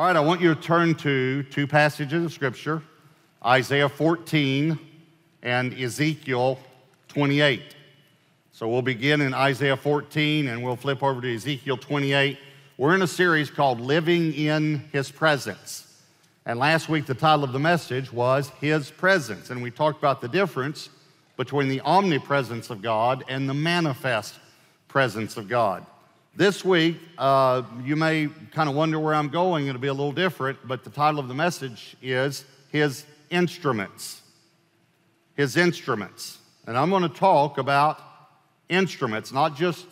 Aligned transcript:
All 0.00 0.06
right, 0.06 0.16
I 0.16 0.20
want 0.20 0.40
you 0.40 0.54
to 0.54 0.58
turn 0.58 0.94
to 0.94 1.42
two 1.42 1.66
passages 1.66 2.24
of 2.24 2.32
Scripture 2.32 2.82
Isaiah 3.44 3.90
14 3.90 4.78
and 5.42 5.74
Ezekiel 5.74 6.58
28. 7.08 7.60
So 8.50 8.66
we'll 8.66 8.80
begin 8.80 9.20
in 9.20 9.34
Isaiah 9.34 9.76
14 9.76 10.48
and 10.48 10.64
we'll 10.64 10.76
flip 10.76 11.02
over 11.02 11.20
to 11.20 11.34
Ezekiel 11.34 11.76
28. 11.76 12.38
We're 12.78 12.94
in 12.94 13.02
a 13.02 13.06
series 13.06 13.50
called 13.50 13.78
Living 13.78 14.32
in 14.32 14.88
His 14.90 15.10
Presence. 15.10 16.02
And 16.46 16.58
last 16.58 16.88
week, 16.88 17.04
the 17.04 17.12
title 17.12 17.44
of 17.44 17.52
the 17.52 17.58
message 17.58 18.10
was 18.10 18.48
His 18.58 18.90
Presence. 18.90 19.50
And 19.50 19.62
we 19.62 19.70
talked 19.70 19.98
about 19.98 20.22
the 20.22 20.28
difference 20.28 20.88
between 21.36 21.68
the 21.68 21.82
omnipresence 21.82 22.70
of 22.70 22.80
God 22.80 23.22
and 23.28 23.46
the 23.46 23.52
manifest 23.52 24.36
presence 24.88 25.36
of 25.36 25.46
God. 25.46 25.84
This 26.36 26.64
week, 26.64 26.96
uh, 27.18 27.62
you 27.82 27.96
may 27.96 28.28
kind 28.52 28.68
of 28.68 28.76
wonder 28.76 29.00
where 29.00 29.14
I'm 29.14 29.30
going. 29.30 29.66
It'll 29.66 29.80
be 29.80 29.88
a 29.88 29.92
little 29.92 30.12
different, 30.12 30.58
but 30.66 30.84
the 30.84 30.90
title 30.90 31.18
of 31.18 31.26
the 31.26 31.34
message 31.34 31.96
is 32.00 32.44
His 32.70 33.04
Instruments. 33.30 34.22
His 35.34 35.56
Instruments. 35.56 36.38
And 36.68 36.78
I'm 36.78 36.88
going 36.88 37.02
to 37.02 37.08
talk 37.08 37.58
about 37.58 38.00
instruments, 38.68 39.32
not 39.32 39.56
just 39.56 39.84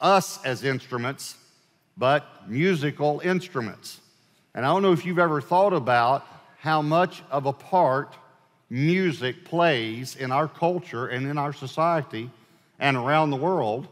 us 0.00 0.42
as 0.44 0.62
instruments, 0.62 1.36
but 1.96 2.48
musical 2.48 3.20
instruments. 3.24 4.00
And 4.54 4.64
I 4.64 4.68
don't 4.68 4.82
know 4.82 4.92
if 4.92 5.04
you've 5.04 5.18
ever 5.18 5.40
thought 5.40 5.72
about 5.72 6.24
how 6.60 6.80
much 6.80 7.24
of 7.28 7.46
a 7.46 7.52
part 7.52 8.14
music 8.70 9.44
plays 9.44 10.14
in 10.14 10.30
our 10.30 10.46
culture 10.46 11.08
and 11.08 11.26
in 11.26 11.38
our 11.38 11.52
society 11.52 12.30
and 12.78 12.96
around 12.96 13.30
the 13.30 13.36
world 13.36 13.88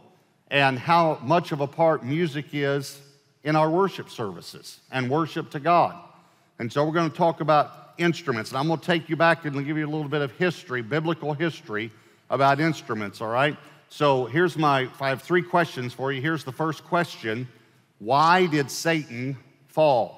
and 0.51 0.79
how 0.79 1.19
much 1.23 1.53
of 1.53 1.61
a 1.61 1.67
part 1.67 2.05
music 2.05 2.47
is 2.53 3.01
in 3.45 3.57
our 3.57 3.71
worship 3.71 4.11
services 4.11 4.81
and 4.91 5.11
worship 5.11 5.51
to 5.51 5.61
God. 5.61 5.97
And 6.59 6.73
so 6.73 6.85
we're 6.85 6.93
going 6.93 7.11
to 7.11 7.17
talk 7.17 7.41
about 7.41 7.95
instruments. 7.97 8.51
And 8.51 8.59
I'm 8.59 8.67
going 8.67 8.81
to 8.81 8.87
take 8.87 9.09
you 9.09 9.17
back 9.17 9.45
and 9.45 9.55
give 9.65 9.79
you 9.79 9.87
a 9.87 9.89
little 9.89 10.09
bit 10.09 10.23
of 10.23 10.33
history, 10.33 10.83
biblical 10.83 11.33
history 11.33 11.91
about 12.29 12.61
instruments, 12.61 13.21
all 13.21 13.29
right? 13.29 13.57
So 13.89 14.27
here's 14.27 14.57
my, 14.57 14.89
I 15.01 15.09
have 15.09 15.23
three 15.23 15.43
questions 15.43 15.93
for 15.93 16.13
you. 16.13 16.21
Here's 16.21 16.45
the 16.45 16.52
first 16.52 16.85
question 16.85 17.49
Why 17.99 18.46
did 18.46 18.71
Satan 18.71 19.37
fall? 19.69 20.17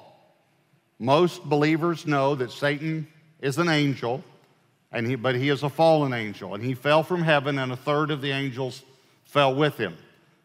Most 0.99 1.43
believers 1.43 2.05
know 2.05 2.35
that 2.35 2.51
Satan 2.51 3.07
is 3.41 3.57
an 3.57 3.67
angel, 3.67 4.23
and 4.91 5.05
he, 5.07 5.15
but 5.15 5.35
he 5.35 5.49
is 5.49 5.63
a 5.63 5.69
fallen 5.69 6.13
angel, 6.13 6.53
and 6.53 6.63
he 6.63 6.75
fell 6.75 7.03
from 7.03 7.23
heaven, 7.23 7.59
and 7.59 7.71
a 7.71 7.75
third 7.75 8.11
of 8.11 8.21
the 8.21 8.31
angels 8.31 8.83
fell 9.25 9.53
with 9.53 9.77
him. 9.77 9.97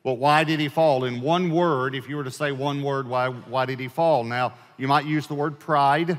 But 0.04 0.14
why 0.14 0.44
did 0.44 0.60
he 0.60 0.68
fall? 0.68 1.04
In 1.04 1.20
one 1.20 1.50
word, 1.50 1.94
if 1.94 2.08
you 2.08 2.16
were 2.16 2.24
to 2.24 2.30
say 2.30 2.52
one 2.52 2.82
word, 2.82 3.08
why, 3.08 3.28
why 3.28 3.66
did 3.66 3.80
he 3.80 3.88
fall? 3.88 4.24
Now, 4.24 4.54
you 4.76 4.86
might 4.86 5.06
use 5.06 5.26
the 5.26 5.34
word 5.34 5.58
pride, 5.58 6.18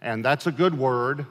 and 0.00 0.24
that's 0.24 0.46
a 0.46 0.52
good 0.52 0.78
word, 0.78 1.26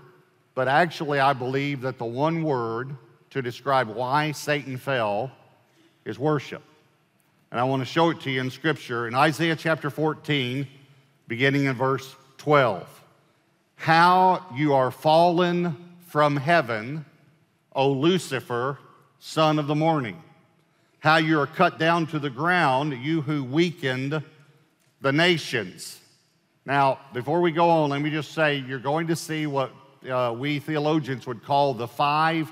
but 0.54 0.68
actually, 0.68 1.20
I 1.20 1.34
believe 1.34 1.82
that 1.82 1.98
the 1.98 2.06
one 2.06 2.44
word 2.44 2.96
to 3.30 3.42
describe 3.42 3.88
why 3.88 4.32
Satan 4.32 4.78
fell 4.78 5.32
is 6.04 6.20
worship. 6.20 6.64
And 7.52 7.60
I 7.60 7.64
want 7.64 7.82
to 7.82 7.86
show 7.86 8.10
it 8.10 8.20
to 8.22 8.32
you 8.32 8.42
in 8.42 8.52
Scripture 8.52 9.08
in 9.08 9.16
Isaiah 9.16 9.56
chapter 9.56 9.90
14, 9.90 10.68
beginning 11.28 11.66
in 11.66 11.74
verse 11.74 12.16
12. 12.40 12.86
How 13.76 14.46
you 14.56 14.74
are 14.74 14.92
fallen 14.92 15.78
from 16.08 16.36
heaven, 16.36 17.06
O 17.74 17.92
Lucifer, 17.92 18.80
son 19.20 19.60
of 19.60 19.68
the 19.68 19.76
morning 19.76 20.22
how 21.00 21.17
you 21.17 21.40
are 21.40 21.48
cut 21.48 21.78
down 21.78 22.08
to 22.08 22.20
the 22.20 22.30
ground, 22.30 22.94
you 23.03 23.22
who 23.22 23.44
weakened 23.44 24.22
the 25.02 25.12
nations. 25.12 26.00
Now, 26.66 27.00
before 27.14 27.39
we 27.39 27.52
go 27.52 27.70
on, 27.70 27.92
let 27.92 28.02
me 28.02 28.09
just 28.09 28.34
say 28.34 28.58
you're 28.58 28.80
going 28.80 29.08
to 29.08 29.16
see 29.16 29.48
what 29.48 29.72
uh, 30.09 30.36
we 30.38 30.59
theologians 30.59 31.28
would 31.28 31.44
call 31.44 31.73
the 31.73 31.88
five 31.88 32.52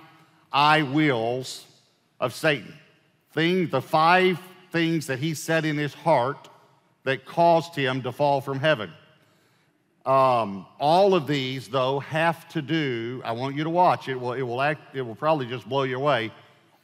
I 0.51 0.83
wills 0.83 1.65
of 2.19 2.33
Satan. 2.33 2.73
Thing, 3.33 3.67
the 3.67 3.81
five 3.81 4.39
things 4.71 5.07
that 5.07 5.19
he 5.19 5.33
said 5.33 5.65
in 5.65 5.77
his 5.77 5.93
heart 5.93 6.49
that 7.03 7.25
caused 7.25 7.75
him 7.75 8.03
to 8.03 8.11
fall 8.11 8.41
from 8.41 8.59
heaven. 8.59 8.91
Um, 10.05 10.65
all 10.79 11.15
of 11.15 11.27
these, 11.27 11.67
though, 11.67 11.99
have 11.99 12.47
to 12.49 12.61
do, 12.61 13.21
I 13.25 13.31
want 13.31 13.55
you 13.55 13.63
to 13.63 13.69
watch, 13.69 14.07
it 14.07 14.15
will, 14.15 14.33
it 14.33 14.43
will, 14.43 14.61
act, 14.61 14.95
it 14.95 15.01
will 15.01 15.15
probably 15.15 15.47
just 15.47 15.67
blow 15.67 15.83
you 15.83 15.97
away 15.97 16.31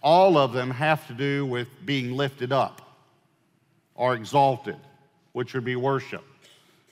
all 0.01 0.37
of 0.37 0.53
them 0.53 0.71
have 0.71 1.05
to 1.07 1.13
do 1.13 1.45
with 1.45 1.67
being 1.85 2.13
lifted 2.13 2.51
up 2.51 2.81
or 3.95 4.15
exalted, 4.15 4.77
which 5.33 5.53
would 5.53 5.65
be 5.65 5.75
worship. 5.75 6.23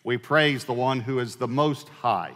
We 0.04 0.18
praise 0.18 0.64
the 0.64 0.74
one 0.74 1.00
who 1.00 1.20
is 1.20 1.36
the 1.36 1.48
most 1.48 1.90
high. 1.90 2.34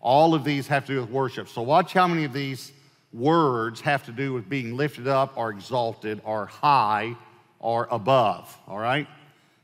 All 0.00 0.34
of 0.34 0.44
these 0.44 0.66
have 0.68 0.84
to 0.86 0.94
do 0.94 1.00
with 1.00 1.10
worship. 1.10 1.48
So, 1.48 1.62
watch 1.62 1.92
how 1.92 2.06
many 2.06 2.24
of 2.24 2.32
these 2.32 2.72
words 3.12 3.80
have 3.80 4.04
to 4.04 4.12
do 4.12 4.32
with 4.32 4.48
being 4.48 4.76
lifted 4.76 5.08
up 5.08 5.32
or 5.36 5.50
exalted 5.50 6.20
or 6.24 6.46
high 6.46 7.16
or 7.58 7.88
above. 7.90 8.54
All 8.68 8.78
right? 8.78 9.06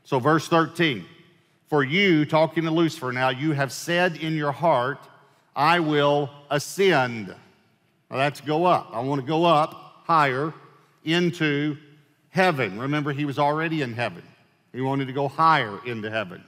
So, 0.03 0.19
verse 0.19 0.47
13 0.47 1.05
For 1.67 1.83
you, 1.83 2.25
talking 2.25 2.63
to 2.63 2.71
Lucifer 2.71 3.11
now, 3.11 3.29
you 3.29 3.51
have 3.51 3.71
said 3.71 4.17
in 4.17 4.35
your 4.35 4.51
heart, 4.51 4.99
I 5.55 5.79
will 5.79 6.31
ascend. 6.49 7.27
Now, 7.27 8.17
that's 8.17 8.41
go 8.41 8.65
up. 8.65 8.89
I 8.93 9.01
want 9.01 9.21
to 9.21 9.27
go 9.27 9.45
up 9.45 9.90
higher 10.11 10.53
into 11.05 11.77
heaven. 12.31 12.77
Remember, 12.77 13.13
he 13.13 13.23
was 13.23 13.39
already 13.39 13.81
in 13.81 13.93
heaven. 13.93 14.23
He 14.73 14.81
wanted 14.81 15.07
to 15.07 15.13
go 15.13 15.29
higher 15.29 15.79
into 15.85 16.11
heaven. 16.11 16.43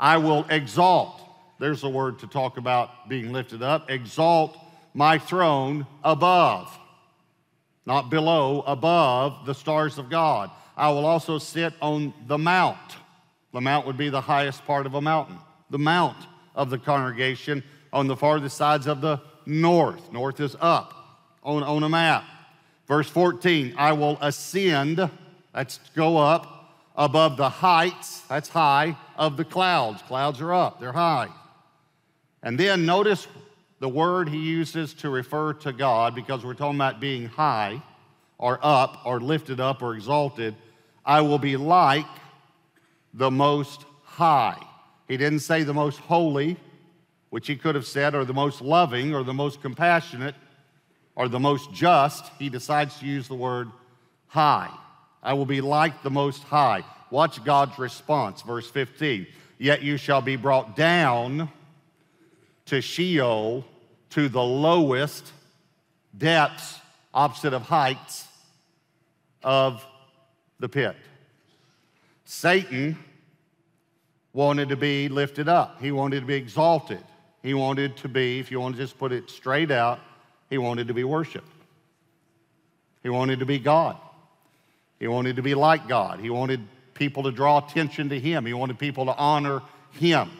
I 0.00 0.16
will 0.16 0.44
exalt, 0.50 1.22
there's 1.60 1.84
a 1.84 1.88
word 1.88 2.18
to 2.18 2.26
talk 2.26 2.58
about 2.58 3.08
being 3.08 3.32
lifted 3.32 3.62
up, 3.62 3.92
exalt 3.92 4.58
my 4.92 5.18
throne 5.18 5.86
above, 6.02 6.76
not 7.86 8.10
below, 8.10 8.62
above 8.62 9.46
the 9.46 9.54
stars 9.54 9.96
of 9.96 10.10
God. 10.10 10.50
I 10.76 10.90
will 10.90 11.06
also 11.06 11.38
sit 11.38 11.72
on 11.80 12.12
the 12.26 12.38
mount. 12.38 12.96
The 13.52 13.60
mount 13.60 13.86
would 13.86 13.98
be 13.98 14.08
the 14.08 14.20
highest 14.20 14.64
part 14.64 14.84
of 14.84 14.94
a 14.94 15.00
mountain, 15.00 15.38
the 15.70 15.78
mount 15.78 16.18
of 16.56 16.70
the 16.70 16.78
congregation 16.78 17.62
on 17.92 18.08
the 18.08 18.16
farthest 18.16 18.56
sides 18.56 18.88
of 18.88 19.00
the 19.00 19.20
north. 19.46 20.10
North 20.10 20.40
is 20.40 20.56
up 20.60 20.92
on, 21.44 21.62
on 21.62 21.84
a 21.84 21.88
map. 21.88 22.24
Verse 22.90 23.08
14, 23.08 23.74
I 23.78 23.92
will 23.92 24.18
ascend, 24.20 25.08
that's 25.54 25.78
go 25.94 26.16
up, 26.16 26.74
above 26.96 27.36
the 27.36 27.48
heights, 27.48 28.22
that's 28.22 28.48
high, 28.48 28.96
of 29.16 29.36
the 29.36 29.44
clouds. 29.44 30.02
Clouds 30.02 30.40
are 30.40 30.52
up, 30.52 30.80
they're 30.80 30.90
high. 30.90 31.28
And 32.42 32.58
then 32.58 32.86
notice 32.86 33.28
the 33.78 33.88
word 33.88 34.28
he 34.28 34.38
uses 34.38 34.92
to 34.94 35.08
refer 35.08 35.52
to 35.52 35.72
God, 35.72 36.16
because 36.16 36.44
we're 36.44 36.54
talking 36.54 36.74
about 36.74 36.98
being 36.98 37.28
high, 37.28 37.80
or 38.38 38.58
up, 38.60 39.02
or 39.06 39.20
lifted 39.20 39.60
up, 39.60 39.82
or 39.82 39.94
exalted. 39.94 40.56
I 41.04 41.20
will 41.20 41.38
be 41.38 41.56
like 41.56 42.10
the 43.14 43.30
most 43.30 43.84
high. 44.02 44.60
He 45.06 45.16
didn't 45.16 45.40
say 45.40 45.62
the 45.62 45.72
most 45.72 46.00
holy, 46.00 46.56
which 47.28 47.46
he 47.46 47.54
could 47.54 47.76
have 47.76 47.86
said, 47.86 48.16
or 48.16 48.24
the 48.24 48.34
most 48.34 48.60
loving, 48.60 49.14
or 49.14 49.22
the 49.22 49.32
most 49.32 49.62
compassionate 49.62 50.34
or 51.20 51.28
the 51.28 51.38
most 51.38 51.70
just, 51.70 52.24
he 52.38 52.48
decides 52.48 52.98
to 52.98 53.04
use 53.04 53.28
the 53.28 53.34
word 53.34 53.68
high. 54.28 54.70
I 55.22 55.34
will 55.34 55.44
be 55.44 55.60
like 55.60 56.02
the 56.02 56.08
most 56.08 56.42
high. 56.44 56.82
Watch 57.10 57.44
God's 57.44 57.78
response, 57.78 58.40
verse 58.40 58.70
15. 58.70 59.26
Yet 59.58 59.82
you 59.82 59.98
shall 59.98 60.22
be 60.22 60.36
brought 60.36 60.76
down 60.76 61.50
to 62.64 62.80
Sheol, 62.80 63.66
to 64.08 64.30
the 64.30 64.42
lowest 64.42 65.30
depths, 66.16 66.78
opposite 67.12 67.52
of 67.52 67.60
heights, 67.60 68.26
of 69.42 69.84
the 70.58 70.70
pit. 70.70 70.96
Satan 72.24 72.96
wanted 74.32 74.70
to 74.70 74.76
be 74.76 75.10
lifted 75.10 75.50
up, 75.50 75.82
he 75.82 75.92
wanted 75.92 76.20
to 76.20 76.26
be 76.26 76.36
exalted. 76.36 77.04
He 77.42 77.52
wanted 77.52 77.98
to 77.98 78.08
be, 78.08 78.38
if 78.38 78.50
you 78.50 78.58
want 78.58 78.76
to 78.76 78.80
just 78.80 78.98
put 78.98 79.12
it 79.12 79.28
straight 79.28 79.70
out, 79.70 80.00
he 80.50 80.58
wanted 80.58 80.88
to 80.88 80.94
be 80.94 81.04
worshiped. 81.04 81.46
He 83.02 83.08
wanted 83.08 83.38
to 83.38 83.46
be 83.46 83.58
God. 83.58 83.96
He 84.98 85.06
wanted 85.06 85.36
to 85.36 85.42
be 85.42 85.54
like 85.54 85.88
God. 85.88 86.20
He 86.20 86.28
wanted 86.28 86.60
people 86.92 87.22
to 87.22 87.32
draw 87.32 87.66
attention 87.66 88.10
to 88.10 88.20
Him. 88.20 88.44
He 88.44 88.52
wanted 88.52 88.78
people 88.78 89.06
to 89.06 89.16
honor 89.16 89.62
Him. 89.92 90.30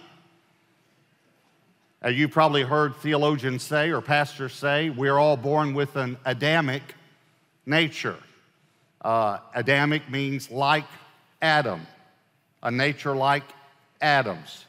As 2.02 2.14
you 2.16 2.28
probably 2.28 2.62
heard 2.62 2.96
theologians 2.96 3.62
say 3.62 3.90
or 3.90 4.00
pastors 4.00 4.52
say, 4.52 4.90
we're 4.90 5.18
all 5.18 5.36
born 5.36 5.74
with 5.74 5.96
an 5.96 6.18
Adamic 6.24 6.82
nature. 7.64 8.16
Uh, 9.00 9.38
Adamic 9.54 10.10
means 10.10 10.50
like 10.50 10.84
Adam, 11.40 11.86
a 12.62 12.70
nature 12.70 13.16
like 13.16 13.44
Adam's. 14.00 14.66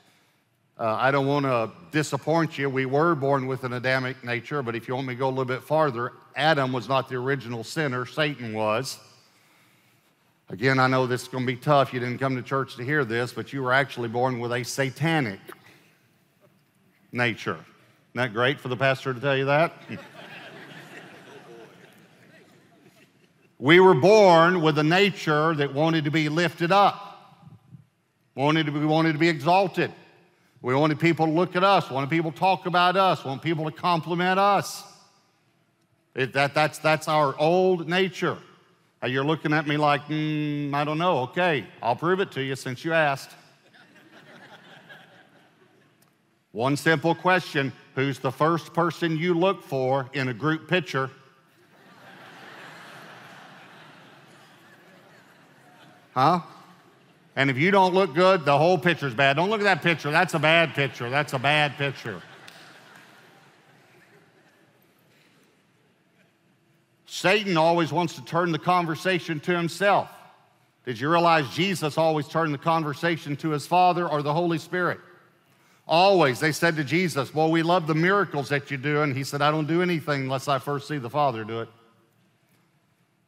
Uh, 0.81 0.97
I 0.99 1.11
don't 1.11 1.27
want 1.27 1.45
to 1.45 1.69
disappoint 1.91 2.57
you. 2.57 2.67
We 2.67 2.87
were 2.87 3.13
born 3.13 3.45
with 3.45 3.63
an 3.65 3.73
Adamic 3.73 4.23
nature, 4.23 4.63
but 4.63 4.75
if 4.75 4.87
you 4.87 4.95
want 4.95 5.05
me 5.05 5.13
to 5.13 5.19
go 5.19 5.27
a 5.27 5.29
little 5.29 5.45
bit 5.45 5.61
farther, 5.61 6.13
Adam 6.35 6.73
was 6.73 6.89
not 6.89 7.07
the 7.07 7.17
original 7.17 7.63
sinner, 7.63 8.03
Satan 8.07 8.51
was. 8.51 8.97
Again, 10.49 10.79
I 10.79 10.87
know 10.87 11.05
this 11.05 11.21
is 11.21 11.27
going 11.27 11.45
to 11.45 11.53
be 11.53 11.55
tough. 11.55 11.93
You 11.93 11.99
didn't 11.99 12.17
come 12.17 12.35
to 12.35 12.41
church 12.41 12.77
to 12.77 12.83
hear 12.83 13.05
this, 13.05 13.31
but 13.31 13.53
you 13.53 13.61
were 13.61 13.73
actually 13.73 14.07
born 14.07 14.39
with 14.39 14.51
a 14.53 14.63
satanic 14.63 15.39
nature. 17.11 17.59
Isn't 17.59 18.15
that 18.15 18.33
great 18.33 18.59
for 18.59 18.69
the 18.69 18.75
pastor 18.75 19.13
to 19.13 19.19
tell 19.19 19.37
you 19.37 19.45
that? 19.45 19.73
we 23.59 23.79
were 23.79 23.93
born 23.93 24.63
with 24.63 24.79
a 24.79 24.83
nature 24.83 25.53
that 25.53 25.75
wanted 25.75 26.05
to 26.05 26.11
be 26.11 26.27
lifted 26.27 26.71
up, 26.71 27.45
wanted 28.33 28.65
to 28.65 28.71
be, 28.71 28.79
wanted 28.79 29.13
to 29.13 29.19
be 29.19 29.29
exalted. 29.29 29.91
We 30.61 30.75
wanted 30.75 30.99
people 30.99 31.25
to 31.25 31.31
look 31.31 31.55
at 31.55 31.63
us, 31.63 31.89
wanted 31.89 32.09
people 32.09 32.31
to 32.31 32.37
talk 32.37 32.67
about 32.67 32.95
us, 32.95 33.25
wanted 33.25 33.41
people 33.41 33.65
to 33.65 33.71
compliment 33.71 34.39
us. 34.39 34.83
It, 36.13 36.33
that, 36.33 36.53
that's, 36.53 36.77
that's 36.77 37.07
our 37.07 37.37
old 37.39 37.87
nature. 37.87 38.37
You're 39.03 39.23
looking 39.23 39.53
at 39.53 39.65
me 39.65 39.77
like, 39.77 40.05
mm, 40.07 40.71
I 40.75 40.83
don't 40.83 40.99
know. 40.99 41.21
Okay, 41.21 41.65
I'll 41.81 41.95
prove 41.95 42.19
it 42.19 42.31
to 42.33 42.43
you 42.43 42.55
since 42.55 42.85
you 42.85 42.93
asked. 42.93 43.31
One 46.51 46.77
simple 46.77 47.15
question 47.15 47.73
Who's 47.95 48.19
the 48.19 48.31
first 48.31 48.73
person 48.73 49.17
you 49.17 49.33
look 49.33 49.63
for 49.63 50.09
in 50.13 50.29
a 50.29 50.33
group 50.33 50.69
picture? 50.69 51.09
Huh? 56.13 56.41
And 57.41 57.49
if 57.49 57.57
you 57.57 57.71
don't 57.71 57.95
look 57.95 58.13
good, 58.13 58.45
the 58.45 58.55
whole 58.55 58.77
picture's 58.77 59.15
bad. 59.15 59.35
Don't 59.35 59.49
look 59.49 59.61
at 59.61 59.63
that 59.63 59.81
picture. 59.81 60.11
That's 60.11 60.35
a 60.35 60.39
bad 60.39 60.75
picture. 60.75 61.09
That's 61.09 61.33
a 61.33 61.39
bad 61.39 61.75
picture. 61.75 62.21
Satan 67.07 67.57
always 67.57 67.91
wants 67.91 68.13
to 68.13 68.23
turn 68.23 68.51
the 68.51 68.59
conversation 68.59 69.39
to 69.39 69.57
himself. 69.57 70.07
Did 70.85 70.99
you 70.99 71.09
realize 71.09 71.49
Jesus 71.49 71.97
always 71.97 72.27
turned 72.27 72.53
the 72.53 72.59
conversation 72.59 73.35
to 73.37 73.49
his 73.49 73.65
Father 73.65 74.07
or 74.07 74.21
the 74.21 74.35
Holy 74.35 74.59
Spirit? 74.59 74.99
Always. 75.87 76.39
They 76.39 76.51
said 76.51 76.75
to 76.75 76.83
Jesus, 76.83 77.33
Well, 77.33 77.49
we 77.49 77.63
love 77.63 77.87
the 77.87 77.95
miracles 77.95 78.49
that 78.49 78.69
you 78.69 78.77
do. 78.77 79.01
And 79.01 79.17
he 79.17 79.23
said, 79.23 79.41
I 79.41 79.49
don't 79.49 79.67
do 79.67 79.81
anything 79.81 80.21
unless 80.21 80.47
I 80.47 80.59
first 80.59 80.87
see 80.87 80.99
the 80.99 81.09
Father 81.09 81.43
do 81.43 81.61
it. 81.61 81.69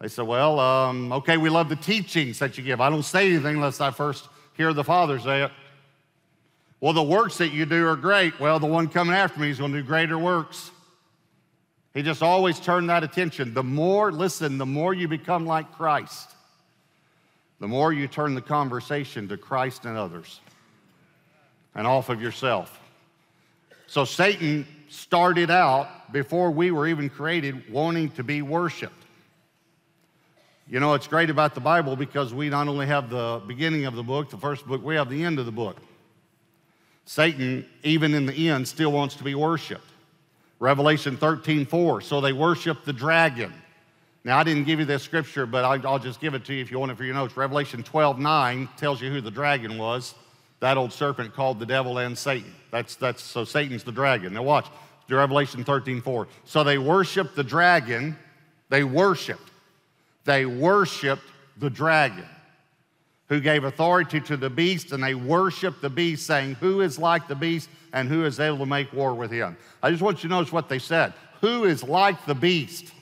They 0.03 0.09
said, 0.09 0.27
Well, 0.27 0.59
um, 0.59 1.13
okay, 1.13 1.37
we 1.37 1.49
love 1.49 1.69
the 1.69 1.77
teachings 1.77 2.39
that 2.39 2.57
you 2.57 2.63
give. 2.65 2.81
I 2.81 2.89
don't 2.89 3.03
say 3.03 3.29
anything 3.29 3.55
unless 3.55 3.79
I 3.79 3.89
first 3.91 4.27
hear 4.57 4.73
the 4.73 4.83
Father 4.83 5.17
say 5.17 5.43
it. 5.43 5.51
Well, 6.81 6.91
the 6.91 7.01
works 7.01 7.37
that 7.37 7.53
you 7.53 7.65
do 7.65 7.87
are 7.87 7.95
great. 7.95 8.37
Well, 8.37 8.59
the 8.59 8.67
one 8.67 8.89
coming 8.89 9.15
after 9.15 9.39
me 9.39 9.49
is 9.49 9.59
going 9.59 9.71
to 9.71 9.81
do 9.81 9.87
greater 9.87 10.17
works. 10.17 10.71
He 11.93 12.01
just 12.01 12.21
always 12.21 12.59
turned 12.59 12.89
that 12.89 13.05
attention. 13.05 13.53
The 13.53 13.63
more, 13.63 14.11
listen, 14.11 14.57
the 14.57 14.65
more 14.65 14.93
you 14.93 15.07
become 15.07 15.45
like 15.45 15.71
Christ, 15.71 16.31
the 17.61 17.69
more 17.69 17.93
you 17.93 18.09
turn 18.09 18.35
the 18.35 18.41
conversation 18.41 19.29
to 19.29 19.37
Christ 19.37 19.85
and 19.85 19.95
others 19.95 20.41
and 21.75 21.87
off 21.87 22.09
of 22.09 22.21
yourself. 22.21 22.77
So 23.87 24.03
Satan 24.03 24.67
started 24.89 25.49
out 25.49 26.11
before 26.11 26.51
we 26.51 26.71
were 26.71 26.87
even 26.87 27.09
created 27.09 27.71
wanting 27.71 28.09
to 28.11 28.23
be 28.23 28.41
worshiped. 28.41 29.02
You 30.67 30.79
know, 30.79 30.93
it's 30.93 31.07
great 31.07 31.29
about 31.29 31.55
the 31.55 31.61
Bible 31.61 31.95
because 31.95 32.33
we 32.33 32.49
not 32.49 32.67
only 32.67 32.87
have 32.87 33.09
the 33.09 33.41
beginning 33.45 33.85
of 33.85 33.95
the 33.95 34.03
book, 34.03 34.29
the 34.29 34.37
first 34.37 34.65
book, 34.65 34.83
we 34.83 34.95
have 34.95 35.09
the 35.09 35.23
end 35.23 35.37
of 35.37 35.45
the 35.45 35.51
book. 35.51 35.77
Satan, 37.05 37.65
even 37.83 38.13
in 38.13 38.25
the 38.25 38.49
end, 38.49 38.67
still 38.67 38.91
wants 38.91 39.15
to 39.15 39.23
be 39.23 39.35
worshiped. 39.35 39.85
Revelation 40.59 41.17
13, 41.17 41.65
4. 41.65 42.01
So 42.01 42.21
they 42.21 42.31
worship 42.31 42.85
the 42.85 42.93
dragon. 42.93 43.53
Now, 44.23 44.37
I 44.37 44.43
didn't 44.43 44.63
give 44.63 44.79
you 44.79 44.85
this 44.85 45.03
scripture, 45.03 45.45
but 45.45 45.65
I'll 45.65 45.99
just 45.99 46.21
give 46.21 46.33
it 46.33 46.45
to 46.45 46.53
you 46.53 46.61
if 46.61 46.71
you 46.71 46.79
want 46.79 46.93
it 46.93 46.97
for 46.97 47.03
your 47.03 47.13
notes. 47.13 47.35
Revelation 47.35 47.83
12, 47.83 48.19
9 48.19 48.69
tells 48.77 49.01
you 49.01 49.11
who 49.11 49.19
the 49.19 49.31
dragon 49.31 49.77
was. 49.77 50.15
That 50.61 50.77
old 50.77 50.93
serpent 50.93 51.33
called 51.33 51.59
the 51.59 51.65
devil 51.65 51.97
and 51.97 52.17
Satan. 52.17 52.55
That's, 52.71 52.95
that's 52.95 53.21
so 53.21 53.43
Satan's 53.43 53.83
the 53.83 53.91
dragon. 53.91 54.33
Now, 54.33 54.43
watch. 54.43 54.67
Revelation 55.09 55.63
13, 55.65 56.01
4. 56.01 56.27
So 56.45 56.63
they 56.63 56.77
worshiped 56.77 57.35
the 57.35 57.43
dragon. 57.43 58.17
They 58.69 58.85
worshiped. 58.85 59.51
They 60.25 60.45
worshiped 60.45 61.23
the 61.57 61.69
dragon 61.69 62.25
who 63.29 63.39
gave 63.39 63.63
authority 63.63 64.19
to 64.21 64.37
the 64.37 64.49
beast, 64.49 64.91
and 64.91 65.03
they 65.03 65.15
worshiped 65.15 65.81
the 65.81 65.89
beast, 65.89 66.25
saying, 66.25 66.55
Who 66.55 66.81
is 66.81 66.99
like 66.99 67.27
the 67.27 67.35
beast 67.35 67.69
and 67.91 68.07
who 68.07 68.25
is 68.25 68.39
able 68.39 68.59
to 68.59 68.65
make 68.65 68.91
war 68.93 69.13
with 69.13 69.31
him? 69.31 69.57
I 69.81 69.89
just 69.89 70.01
want 70.01 70.23
you 70.23 70.29
to 70.29 70.35
notice 70.35 70.51
what 70.51 70.69
they 70.69 70.79
said. 70.79 71.13
Who 71.41 71.65
is 71.65 71.83
like 71.83 72.25
the 72.25 72.35
beast 72.35 72.93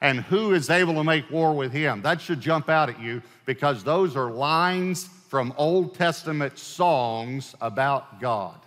and 0.00 0.20
who 0.20 0.52
is 0.52 0.70
able 0.70 0.94
to 0.94 1.04
make 1.04 1.30
war 1.30 1.54
with 1.54 1.72
him? 1.72 2.02
That 2.02 2.20
should 2.20 2.40
jump 2.40 2.68
out 2.68 2.88
at 2.88 3.00
you 3.00 3.22
because 3.46 3.84
those 3.84 4.16
are 4.16 4.30
lines 4.30 5.08
from 5.28 5.52
Old 5.56 5.94
Testament 5.94 6.58
songs 6.58 7.54
about 7.60 8.20
God. 8.20 8.58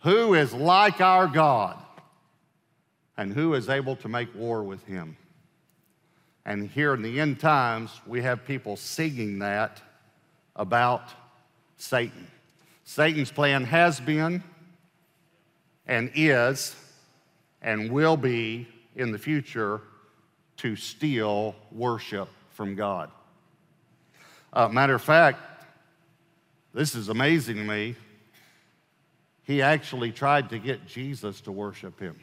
Who 0.00 0.34
is 0.34 0.52
like 0.52 1.00
our 1.00 1.26
God 1.26 1.76
and 3.18 3.34
who 3.34 3.52
is 3.52 3.68
able 3.68 3.96
to 3.96 4.08
make 4.08 4.34
war 4.34 4.62
with 4.62 4.82
him? 4.86 5.16
And 6.46 6.70
here 6.70 6.94
in 6.94 7.02
the 7.02 7.20
end 7.20 7.40
times, 7.40 7.90
we 8.06 8.22
have 8.22 8.46
people 8.46 8.76
singing 8.76 9.40
that 9.40 9.82
about 10.56 11.02
Satan. 11.76 12.26
Satan's 12.84 13.30
plan 13.30 13.64
has 13.64 14.00
been 14.00 14.42
and 15.86 16.10
is 16.14 16.74
and 17.60 17.92
will 17.92 18.16
be 18.16 18.66
in 18.96 19.12
the 19.12 19.18
future 19.18 19.82
to 20.58 20.74
steal 20.74 21.54
worship 21.70 22.28
from 22.50 22.74
God. 22.74 23.10
Uh, 24.52 24.68
matter 24.68 24.94
of 24.94 25.02
fact, 25.02 25.38
this 26.72 26.94
is 26.94 27.08
amazing 27.08 27.56
to 27.56 27.64
me. 27.64 27.94
He 29.44 29.60
actually 29.60 30.12
tried 30.12 30.50
to 30.50 30.58
get 30.58 30.86
Jesus 30.86 31.40
to 31.42 31.52
worship 31.52 32.00
him. 32.00 32.18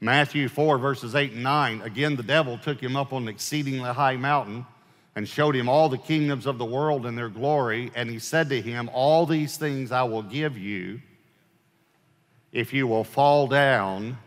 Matthew 0.00 0.48
4, 0.48 0.78
verses 0.78 1.14
8 1.14 1.32
and 1.32 1.42
9. 1.42 1.80
Again, 1.82 2.16
the 2.16 2.22
devil 2.22 2.58
took 2.58 2.80
him 2.80 2.96
up 2.96 3.12
on 3.12 3.22
an 3.22 3.28
exceedingly 3.28 3.92
high 3.92 4.16
mountain 4.16 4.66
and 5.16 5.28
showed 5.28 5.54
him 5.54 5.68
all 5.68 5.88
the 5.88 5.98
kingdoms 5.98 6.46
of 6.46 6.58
the 6.58 6.64
world 6.64 7.06
and 7.06 7.16
their 7.16 7.28
glory. 7.28 7.90
And 7.94 8.10
he 8.10 8.18
said 8.18 8.48
to 8.50 8.60
him, 8.60 8.90
All 8.92 9.26
these 9.26 9.56
things 9.56 9.92
I 9.92 10.02
will 10.02 10.22
give 10.22 10.58
you 10.58 11.00
if 12.52 12.72
you 12.72 12.86
will 12.86 13.04
fall 13.04 13.46
down. 13.46 14.18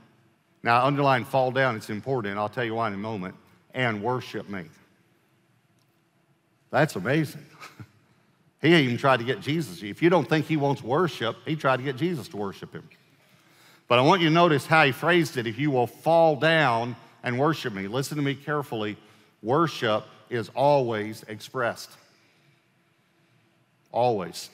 Now, 0.64 0.86
underline 0.86 1.24
fall 1.26 1.52
down, 1.52 1.76
it's 1.76 1.90
important. 1.90 2.38
I'll 2.38 2.50
tell 2.50 2.66
you 2.66 2.76
why 2.76 2.88
in 2.88 2.94
a 2.94 2.98
moment. 2.98 3.36
And 3.74 4.02
worship 4.02 4.50
me. 4.50 4.64
That's 6.72 6.96
amazing. 6.96 7.46
he 8.62 8.76
even 8.76 8.98
tried 8.98 9.18
to 9.18 9.24
get 9.24 9.40
Jesus. 9.40 9.82
If 9.84 10.02
you 10.02 10.10
don't 10.10 10.28
think 10.28 10.46
he 10.46 10.58
wants 10.58 10.84
worship, 10.84 11.38
he 11.46 11.56
tried 11.56 11.78
to 11.78 11.84
get 11.84 11.96
Jesus 11.96 12.28
to 12.30 12.38
worship 12.38 12.74
him. 12.74 12.88
But 13.88 14.00
I 14.00 14.02
want 14.02 14.22
you 14.22 14.28
to 14.28 14.34
notice 14.34 14.66
how 14.66 14.86
he 14.86 14.92
phrased 14.92 15.38
it 15.38 15.48
if 15.48 15.58
you 15.58 15.72
will 15.72 15.88
fall 15.88 16.36
down 16.36 16.96
and 17.24 17.40
worship 17.40 17.74
me. 17.74 17.88
Listen 17.88 18.18
to 18.18 18.24
me 18.24 18.36
carefully. 18.36 18.98
Worship 19.42 20.04
is 20.30 20.50
always 20.50 21.24
expressed. 21.24 21.92
Always. 23.92 24.50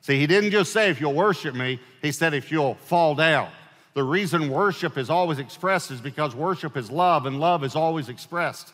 See, 0.00 0.18
he 0.18 0.26
didn't 0.26 0.50
just 0.50 0.72
say, 0.72 0.88
if 0.88 1.00
you'll 1.00 1.14
worship 1.14 1.54
me, 1.54 1.78
he 2.00 2.10
said, 2.10 2.32
if 2.32 2.50
you'll 2.50 2.74
fall 2.74 3.14
down. 3.14 3.50
The 3.92 4.02
reason 4.02 4.48
worship 4.48 4.96
is 4.96 5.10
always 5.10 5.38
expressed 5.38 5.90
is 5.90 6.00
because 6.00 6.34
worship 6.34 6.76
is 6.76 6.90
love, 6.90 7.26
and 7.26 7.38
love 7.38 7.64
is 7.64 7.76
always 7.76 8.08
expressed. 8.08 8.72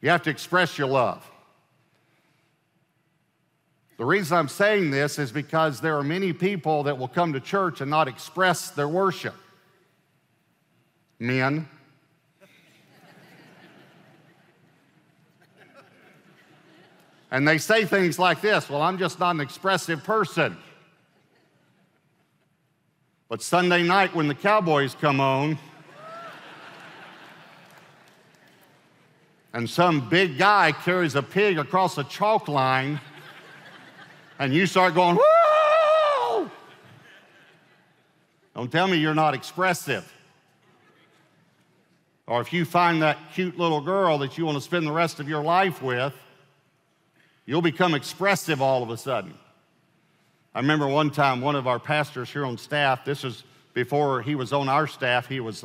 You 0.00 0.10
have 0.10 0.22
to 0.22 0.30
express 0.30 0.78
your 0.78 0.88
love. 0.88 1.28
The 3.96 4.04
reason 4.04 4.36
I'm 4.36 4.48
saying 4.48 4.90
this 4.90 5.20
is 5.20 5.30
because 5.30 5.80
there 5.80 5.96
are 5.96 6.02
many 6.02 6.32
people 6.32 6.82
that 6.84 6.98
will 6.98 7.08
come 7.08 7.32
to 7.32 7.40
church 7.40 7.80
and 7.80 7.88
not 7.88 8.08
express 8.08 8.70
their 8.70 8.88
worship. 8.88 9.34
Men. 11.20 11.68
and 17.30 17.46
they 17.46 17.58
say 17.58 17.84
things 17.84 18.18
like 18.18 18.40
this 18.40 18.68
Well, 18.68 18.82
I'm 18.82 18.98
just 18.98 19.20
not 19.20 19.36
an 19.36 19.40
expressive 19.40 20.02
person. 20.02 20.56
But 23.28 23.42
Sunday 23.42 23.82
night, 23.84 24.14
when 24.14 24.28
the 24.28 24.34
Cowboys 24.34 24.96
come 25.00 25.20
on, 25.20 25.58
and 29.52 29.70
some 29.70 30.08
big 30.08 30.36
guy 30.36 30.72
carries 30.72 31.14
a 31.14 31.22
pig 31.22 31.58
across 31.58 31.96
a 31.96 32.04
chalk 32.04 32.48
line, 32.48 33.00
and 34.38 34.52
you 34.52 34.66
start 34.66 34.94
going, 34.94 35.16
woo! 35.16 36.50
Don't 38.54 38.70
tell 38.70 38.86
me 38.86 38.96
you're 38.96 39.14
not 39.14 39.34
expressive. 39.34 40.10
Or 42.26 42.40
if 42.40 42.52
you 42.52 42.64
find 42.64 43.02
that 43.02 43.18
cute 43.34 43.58
little 43.58 43.80
girl 43.80 44.18
that 44.18 44.38
you 44.38 44.46
want 44.46 44.56
to 44.56 44.62
spend 44.62 44.86
the 44.86 44.92
rest 44.92 45.20
of 45.20 45.28
your 45.28 45.42
life 45.42 45.82
with, 45.82 46.14
you'll 47.46 47.62
become 47.62 47.94
expressive 47.94 48.62
all 48.62 48.82
of 48.82 48.90
a 48.90 48.96
sudden. 48.96 49.34
I 50.54 50.60
remember 50.60 50.86
one 50.86 51.10
time 51.10 51.40
one 51.40 51.56
of 51.56 51.66
our 51.66 51.78
pastors 51.78 52.30
here 52.30 52.46
on 52.46 52.56
staff, 52.56 53.04
this 53.04 53.24
was 53.24 53.42
before 53.74 54.22
he 54.22 54.36
was 54.36 54.52
on 54.52 54.68
our 54.68 54.86
staff, 54.86 55.26
he 55.28 55.40
was 55.40 55.64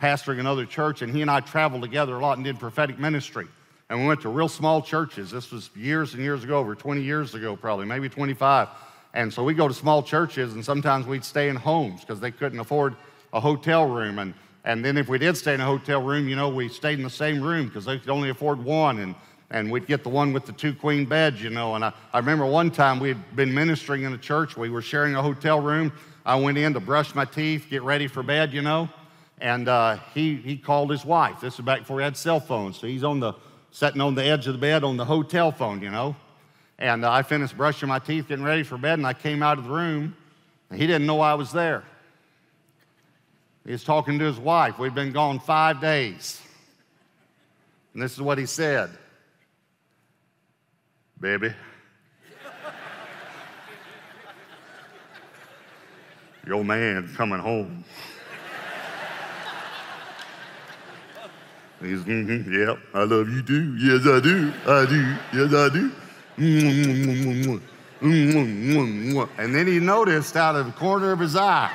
pastoring 0.00 0.38
another 0.38 0.64
church, 0.64 1.02
and 1.02 1.12
he 1.12 1.22
and 1.22 1.30
I 1.30 1.40
traveled 1.40 1.82
together 1.82 2.14
a 2.14 2.20
lot 2.20 2.38
and 2.38 2.44
did 2.44 2.58
prophetic 2.60 2.98
ministry. 2.98 3.48
And 3.90 4.00
we 4.00 4.06
went 4.06 4.20
to 4.22 4.28
real 4.28 4.48
small 4.48 4.82
churches. 4.82 5.30
This 5.30 5.50
was 5.50 5.70
years 5.74 6.12
and 6.14 6.22
years 6.22 6.44
ago, 6.44 6.58
over 6.58 6.74
20 6.74 7.00
years 7.00 7.34
ago, 7.34 7.56
probably, 7.56 7.86
maybe 7.86 8.08
25. 8.08 8.68
And 9.14 9.32
so 9.32 9.42
we 9.42 9.54
go 9.54 9.66
to 9.66 9.72
small 9.72 10.02
churches, 10.02 10.52
and 10.52 10.64
sometimes 10.64 11.06
we'd 11.06 11.24
stay 11.24 11.48
in 11.48 11.56
homes 11.56 12.02
because 12.02 12.20
they 12.20 12.30
couldn't 12.30 12.60
afford 12.60 12.96
a 13.32 13.40
hotel 13.40 13.86
room. 13.86 14.18
And, 14.18 14.34
and 14.64 14.84
then 14.84 14.98
if 14.98 15.08
we 15.08 15.18
did 15.18 15.36
stay 15.36 15.54
in 15.54 15.60
a 15.60 15.64
hotel 15.64 16.02
room, 16.02 16.28
you 16.28 16.36
know, 16.36 16.50
we 16.50 16.68
stayed 16.68 16.98
in 16.98 17.04
the 17.04 17.10
same 17.10 17.40
room 17.40 17.66
because 17.66 17.86
they 17.86 17.98
could 17.98 18.10
only 18.10 18.28
afford 18.28 18.62
one. 18.62 18.98
And, 18.98 19.14
and 19.50 19.70
we'd 19.70 19.86
get 19.86 20.02
the 20.02 20.10
one 20.10 20.34
with 20.34 20.44
the 20.44 20.52
two 20.52 20.74
queen 20.74 21.06
beds, 21.06 21.42
you 21.42 21.48
know. 21.48 21.74
And 21.74 21.82
I, 21.82 21.92
I 22.12 22.18
remember 22.18 22.44
one 22.44 22.70
time 22.70 23.00
we 23.00 23.08
had 23.08 23.36
been 23.36 23.54
ministering 23.54 24.02
in 24.02 24.12
a 24.12 24.18
church. 24.18 24.58
We 24.58 24.68
were 24.68 24.82
sharing 24.82 25.14
a 25.14 25.22
hotel 25.22 25.60
room. 25.60 25.92
I 26.26 26.36
went 26.36 26.58
in 26.58 26.74
to 26.74 26.80
brush 26.80 27.14
my 27.14 27.24
teeth, 27.24 27.68
get 27.70 27.82
ready 27.82 28.06
for 28.06 28.22
bed, 28.22 28.52
you 28.52 28.60
know. 28.60 28.90
And 29.40 29.68
uh, 29.68 29.98
he, 30.12 30.36
he 30.36 30.58
called 30.58 30.90
his 30.90 31.06
wife. 31.06 31.40
This 31.40 31.54
is 31.54 31.60
back 31.60 31.80
before 31.80 32.00
he 32.00 32.04
had 32.04 32.18
cell 32.18 32.40
phones. 32.40 32.76
So 32.76 32.86
he's 32.86 33.04
on 33.04 33.20
the, 33.20 33.32
sitting 33.70 34.00
on 34.00 34.14
the 34.14 34.24
edge 34.24 34.46
of 34.46 34.54
the 34.54 34.58
bed 34.58 34.84
on 34.84 34.96
the 34.96 35.04
hotel 35.04 35.52
phone, 35.52 35.82
you 35.82 35.90
know. 35.90 36.16
And 36.78 37.04
uh, 37.04 37.10
I 37.10 37.22
finished 37.22 37.56
brushing 37.56 37.88
my 37.88 37.98
teeth, 37.98 38.28
getting 38.28 38.44
ready 38.44 38.62
for 38.62 38.78
bed, 38.78 38.98
and 38.98 39.06
I 39.06 39.12
came 39.12 39.42
out 39.42 39.58
of 39.58 39.64
the 39.64 39.70
room, 39.70 40.16
and 40.70 40.80
he 40.80 40.86
didn't 40.86 41.06
know 41.06 41.20
I 41.20 41.34
was 41.34 41.52
there. 41.52 41.84
He 43.64 43.72
was 43.72 43.84
talking 43.84 44.18
to 44.18 44.24
his 44.24 44.38
wife. 44.38 44.78
We'd 44.78 44.94
been 44.94 45.12
gone 45.12 45.40
five 45.40 45.80
days. 45.80 46.40
And 47.92 48.02
this 48.02 48.12
is 48.12 48.22
what 48.22 48.38
he 48.38 48.46
said 48.46 48.90
Baby, 51.20 51.52
your 56.46 56.64
man 56.64 57.12
coming 57.16 57.40
home. 57.40 57.84
He's, 61.80 62.00
mm-hmm, 62.00 62.96
I 62.96 63.04
love 63.04 63.28
you 63.28 63.42
too. 63.42 63.76
Yes, 63.76 64.04
I 64.06 64.18
do. 64.20 64.52
I 64.66 64.84
do. 64.86 65.16
Yes, 65.32 65.54
I 65.54 65.68
do. 65.68 65.92
And 69.38 69.54
then 69.54 69.66
he 69.66 69.78
noticed 69.78 70.36
out 70.36 70.56
of 70.56 70.66
the 70.66 70.72
corner 70.72 71.12
of 71.12 71.20
his 71.20 71.36
eye. 71.36 71.70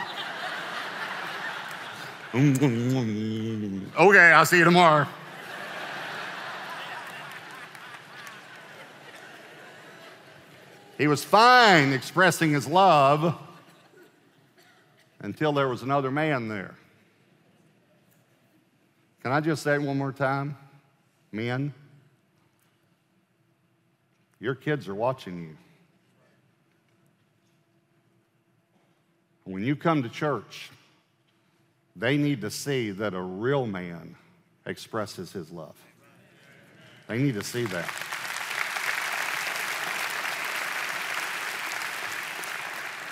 okay, 2.36 4.32
I'll 4.32 4.46
see 4.46 4.58
you 4.58 4.64
tomorrow. 4.64 5.08
He 10.98 11.08
was 11.08 11.24
fine 11.24 11.92
expressing 11.92 12.52
his 12.52 12.68
love 12.68 13.36
until 15.20 15.52
there 15.54 15.68
was 15.68 15.82
another 15.82 16.12
man 16.12 16.48
there. 16.48 16.76
Can 19.24 19.32
I 19.32 19.40
just 19.40 19.64
say 19.64 19.78
one 19.78 19.98
more 19.98 20.12
time? 20.12 20.58
Men, 21.32 21.74
your 24.40 24.54
kids 24.54 24.90
are 24.90 24.96
watching 24.96 25.42
you. 25.42 25.58
When 29.46 29.64
you 29.64 29.78
come 29.78 30.04
to 30.04 30.10
church, 30.10 30.70
they 31.96 32.18
need 32.18 32.42
to 32.42 32.52
see 32.52 32.92
that 32.92 33.14
a 33.14 33.22
real 33.22 33.66
man 33.66 34.16
expresses 34.66 35.32
his 35.32 35.52
love. 35.52 35.76
They 37.08 37.18
need 37.18 37.36
to 37.36 37.44
see 37.44 37.64
that. 37.64 37.90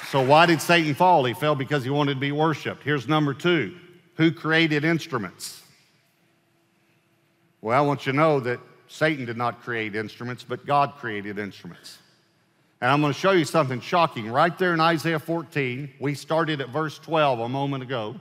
So, 0.10 0.22
why 0.22 0.46
did 0.46 0.62
Satan 0.62 0.94
fall? 0.94 1.24
He 1.24 1.34
fell 1.34 1.56
because 1.56 1.86
he 1.86 1.89
wanted 1.89 2.15
to 2.15 2.20
be 2.20 2.34
worshiped. 2.34 2.84
Here's 2.84 3.08
number 3.08 3.34
two 3.34 3.77
who 4.15 4.32
created 4.32 4.84
instruments? 4.84 5.61
Well, 7.62 7.77
I 7.77 7.86
want 7.86 8.06
you 8.06 8.12
to 8.12 8.18
know 8.18 8.39
that 8.39 8.60
Satan 8.88 9.25
did 9.25 9.38
not 9.38 9.62
create 9.62 9.96
instruments, 9.96 10.44
but 10.44 10.65
God 10.65 10.96
created 10.96 11.38
instruments. 11.38 12.00
And 12.82 12.89
I'm 12.89 13.01
going 13.01 13.13
to 13.13 13.20
show 13.20 13.32
you 13.32 13.46
something 13.46 13.80
shocking 13.80 14.30
right 14.32 14.58
there 14.58 14.74
in 14.74 14.80
Isaiah 14.80 15.20
14. 15.20 15.91
We 16.00 16.15
started 16.15 16.60
at 16.62 16.70
verse 16.70 16.98
12 16.98 17.39
a 17.39 17.50
moment 17.50 17.84
ago. 17.84 18.15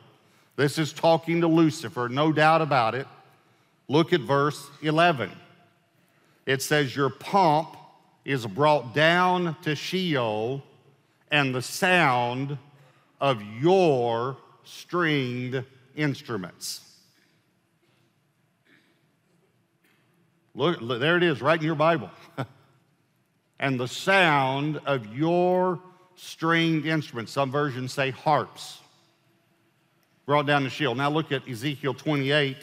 This 0.56 0.76
is 0.76 0.92
talking 0.92 1.40
to 1.40 1.46
Lucifer, 1.46 2.10
no 2.10 2.32
doubt 2.32 2.60
about 2.60 2.94
it. 2.94 3.06
Look 3.88 4.12
at 4.12 4.20
verse 4.20 4.68
11. 4.82 5.30
It 6.44 6.60
says, 6.60 6.94
Your 6.94 7.08
pomp 7.08 7.76
is 8.26 8.46
brought 8.46 8.94
down 8.94 9.56
to 9.62 9.74
Sheol, 9.74 10.62
and 11.30 11.54
the 11.54 11.62
sound 11.62 12.58
of 13.20 13.42
your 13.42 14.36
stringed 14.64 15.64
instruments. 15.96 16.89
Look, 20.54 20.80
there 21.00 21.16
it 21.16 21.22
is, 21.22 21.40
right 21.40 21.58
in 21.58 21.64
your 21.64 21.74
Bible. 21.74 22.10
and 23.60 23.78
the 23.78 23.88
sound 23.88 24.80
of 24.84 25.14
your 25.14 25.80
stringed 26.16 26.86
instruments. 26.86 27.32
Some 27.32 27.50
versions 27.50 27.92
say 27.92 28.10
harps. 28.10 28.80
Brought 30.26 30.46
down 30.46 30.64
the 30.64 30.70
Sheol. 30.70 30.94
Now 30.94 31.10
look 31.10 31.32
at 31.32 31.48
Ezekiel 31.48 31.94
28. 31.94 32.56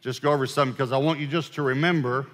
Just 0.00 0.22
go 0.22 0.32
over 0.32 0.46
some 0.46 0.72
because 0.72 0.92
I 0.92 0.98
want 0.98 1.20
you 1.20 1.26
just 1.26 1.54
to 1.54 1.62
remember 1.62 2.26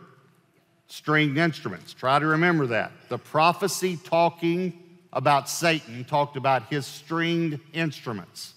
stringed 0.87 1.39
instruments. 1.39 1.93
Try 1.93 2.19
to 2.19 2.27
remember 2.27 2.67
that. 2.69 2.93
The 3.09 3.19
prophecy 3.19 3.99
talking 4.03 4.83
about 5.13 5.49
Satan 5.49 6.05
talked 6.05 6.37
about 6.37 6.69
his 6.71 6.87
stringed 6.87 7.61
instruments. 7.73 8.55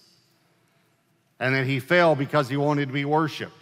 And 1.40 1.54
that 1.54 1.66
he 1.66 1.80
fell 1.80 2.14
because 2.14 2.48
he 2.48 2.56
wanted 2.56 2.86
to 2.86 2.92
be 2.92 3.04
worshiped. 3.04 3.56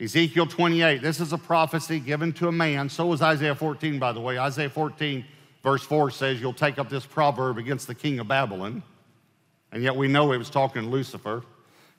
Ezekiel 0.00 0.46
28, 0.46 1.02
this 1.02 1.20
is 1.20 1.34
a 1.34 1.38
prophecy 1.38 2.00
given 2.00 2.32
to 2.32 2.48
a 2.48 2.52
man. 2.52 2.88
So 2.88 3.06
was 3.06 3.20
Isaiah 3.20 3.54
14, 3.54 3.98
by 3.98 4.12
the 4.12 4.20
way. 4.20 4.38
Isaiah 4.38 4.70
14, 4.70 5.24
verse 5.62 5.82
4 5.82 6.10
says, 6.10 6.40
You'll 6.40 6.54
take 6.54 6.78
up 6.78 6.88
this 6.88 7.04
proverb 7.04 7.58
against 7.58 7.86
the 7.86 7.94
king 7.94 8.18
of 8.18 8.26
Babylon. 8.26 8.82
And 9.72 9.82
yet 9.82 9.94
we 9.94 10.08
know 10.08 10.32
it 10.32 10.38
was 10.38 10.48
talking 10.48 10.82
to 10.82 10.88
Lucifer. 10.88 11.42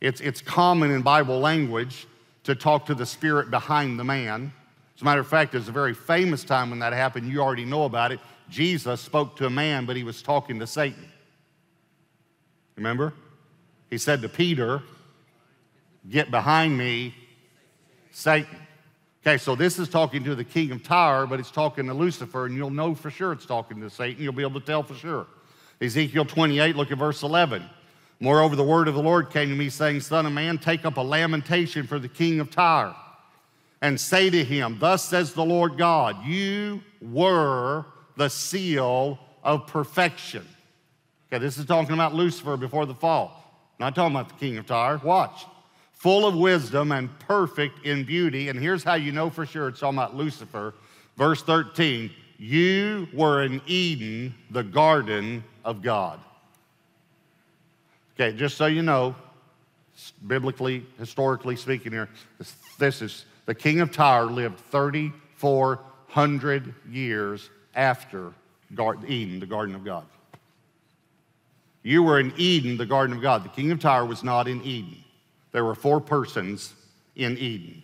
It's, 0.01 0.19
it's 0.19 0.41
common 0.41 0.89
in 0.89 1.03
Bible 1.03 1.39
language 1.39 2.07
to 2.43 2.55
talk 2.55 2.87
to 2.87 2.95
the 2.95 3.05
spirit 3.05 3.51
behind 3.51 3.99
the 3.99 4.03
man. 4.03 4.51
As 4.95 5.03
a 5.03 5.05
matter 5.05 5.21
of 5.21 5.27
fact, 5.27 5.51
there's 5.51 5.67
a 5.67 5.71
very 5.71 5.93
famous 5.93 6.43
time 6.43 6.71
when 6.71 6.79
that 6.79 6.93
happened. 6.93 7.31
You 7.31 7.41
already 7.41 7.65
know 7.65 7.83
about 7.83 8.11
it. 8.11 8.19
Jesus 8.49 8.99
spoke 8.99 9.35
to 9.37 9.45
a 9.45 9.49
man, 9.49 9.85
but 9.85 9.95
he 9.95 10.03
was 10.03 10.23
talking 10.23 10.59
to 10.59 10.65
Satan. 10.65 11.07
Remember? 12.75 13.13
He 13.91 13.99
said 13.99 14.23
to 14.23 14.29
Peter, 14.29 14.81
Get 16.09 16.31
behind 16.31 16.75
me, 16.75 17.13
Satan. 18.11 18.57
Okay, 19.23 19.37
so 19.37 19.55
this 19.55 19.77
is 19.77 19.87
talking 19.87 20.23
to 20.23 20.33
the 20.33 20.43
king 20.43 20.71
of 20.71 20.83
Tyre, 20.83 21.27
but 21.27 21.39
it's 21.39 21.51
talking 21.51 21.85
to 21.87 21.93
Lucifer, 21.93 22.45
and 22.47 22.55
you'll 22.55 22.71
know 22.71 22.95
for 22.95 23.11
sure 23.11 23.31
it's 23.31 23.45
talking 23.45 23.79
to 23.81 23.89
Satan. 23.89 24.23
You'll 24.23 24.33
be 24.33 24.41
able 24.41 24.59
to 24.59 24.65
tell 24.65 24.83
for 24.83 24.95
sure. 24.95 25.27
Ezekiel 25.79 26.25
28, 26.25 26.75
look 26.75 26.91
at 26.91 26.97
verse 26.97 27.21
11. 27.21 27.63
Moreover, 28.19 28.55
the 28.55 28.63
word 28.63 28.87
of 28.87 28.95
the 28.95 29.01
Lord 29.01 29.29
came 29.29 29.49
to 29.49 29.55
me, 29.55 29.69
saying, 29.69 30.01
Son 30.01 30.25
of 30.25 30.33
man, 30.33 30.57
take 30.57 30.85
up 30.85 30.97
a 30.97 31.01
lamentation 31.01 31.85
for 31.85 31.99
the 31.99 32.07
king 32.07 32.39
of 32.39 32.51
Tyre, 32.51 32.95
and 33.81 33.99
say 33.99 34.29
to 34.29 34.43
him, 34.43 34.77
Thus 34.79 35.05
says 35.05 35.33
the 35.33 35.45
Lord 35.45 35.77
God, 35.77 36.25
You 36.25 36.81
were 36.99 37.85
the 38.17 38.29
seal 38.29 39.19
of 39.43 39.67
perfection. 39.67 40.47
Okay, 41.31 41.39
this 41.39 41.57
is 41.57 41.65
talking 41.65 41.93
about 41.93 42.13
Lucifer 42.13 42.57
before 42.57 42.85
the 42.85 42.95
fall. 42.95 43.37
Not 43.79 43.95
talking 43.95 44.15
about 44.15 44.29
the 44.29 44.35
king 44.35 44.57
of 44.57 44.65
Tyre. 44.65 44.99
Watch 45.03 45.45
full 46.01 46.25
of 46.25 46.35
wisdom 46.35 46.91
and 46.91 47.07
perfect 47.19 47.85
in 47.85 48.03
beauty. 48.03 48.49
And 48.49 48.59
here's 48.59 48.83
how 48.83 48.95
you 48.95 49.11
know 49.11 49.29
for 49.29 49.45
sure 49.45 49.67
it's 49.67 49.79
talking 49.79 49.99
about 49.99 50.15
Lucifer. 50.15 50.73
Verse 51.15 51.43
13 51.43 52.09
You 52.39 53.07
were 53.13 53.43
in 53.43 53.61
Eden, 53.67 54.33
the 54.49 54.63
garden 54.63 55.43
of 55.63 55.83
God. 55.83 56.19
Okay, 58.15 58.35
just 58.35 58.57
so 58.57 58.65
you 58.65 58.81
know, 58.81 59.13
biblically, 60.25 60.87
historically 60.97 61.55
speaking 61.55 61.91
here, 61.91 62.09
this, 62.39 62.55
this 62.79 63.03
is 63.03 63.25
the 63.45 63.53
king 63.53 63.79
of 63.79 63.91
Tyre 63.91 64.25
lived 64.25 64.59
3,400 64.71 66.73
years 66.89 67.51
after 67.75 68.33
Eden, 69.07 69.39
the 69.39 69.45
garden 69.45 69.75
of 69.75 69.85
God. 69.85 70.05
You 71.83 72.01
were 72.01 72.19
in 72.19 72.33
Eden, 72.37 72.77
the 72.77 72.87
garden 72.87 73.15
of 73.15 73.21
God. 73.21 73.43
The 73.43 73.49
king 73.49 73.71
of 73.71 73.79
Tyre 73.79 74.05
was 74.05 74.23
not 74.23 74.47
in 74.47 74.63
Eden. 74.63 75.00
There 75.51 75.65
were 75.65 75.75
four 75.75 75.99
persons 75.99 76.73
in 77.15 77.37
Eden 77.37 77.83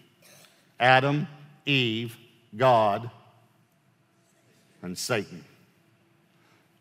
Adam, 0.79 1.27
Eve, 1.65 2.15
God, 2.55 3.09
and 4.81 4.97
Satan. 4.97 5.43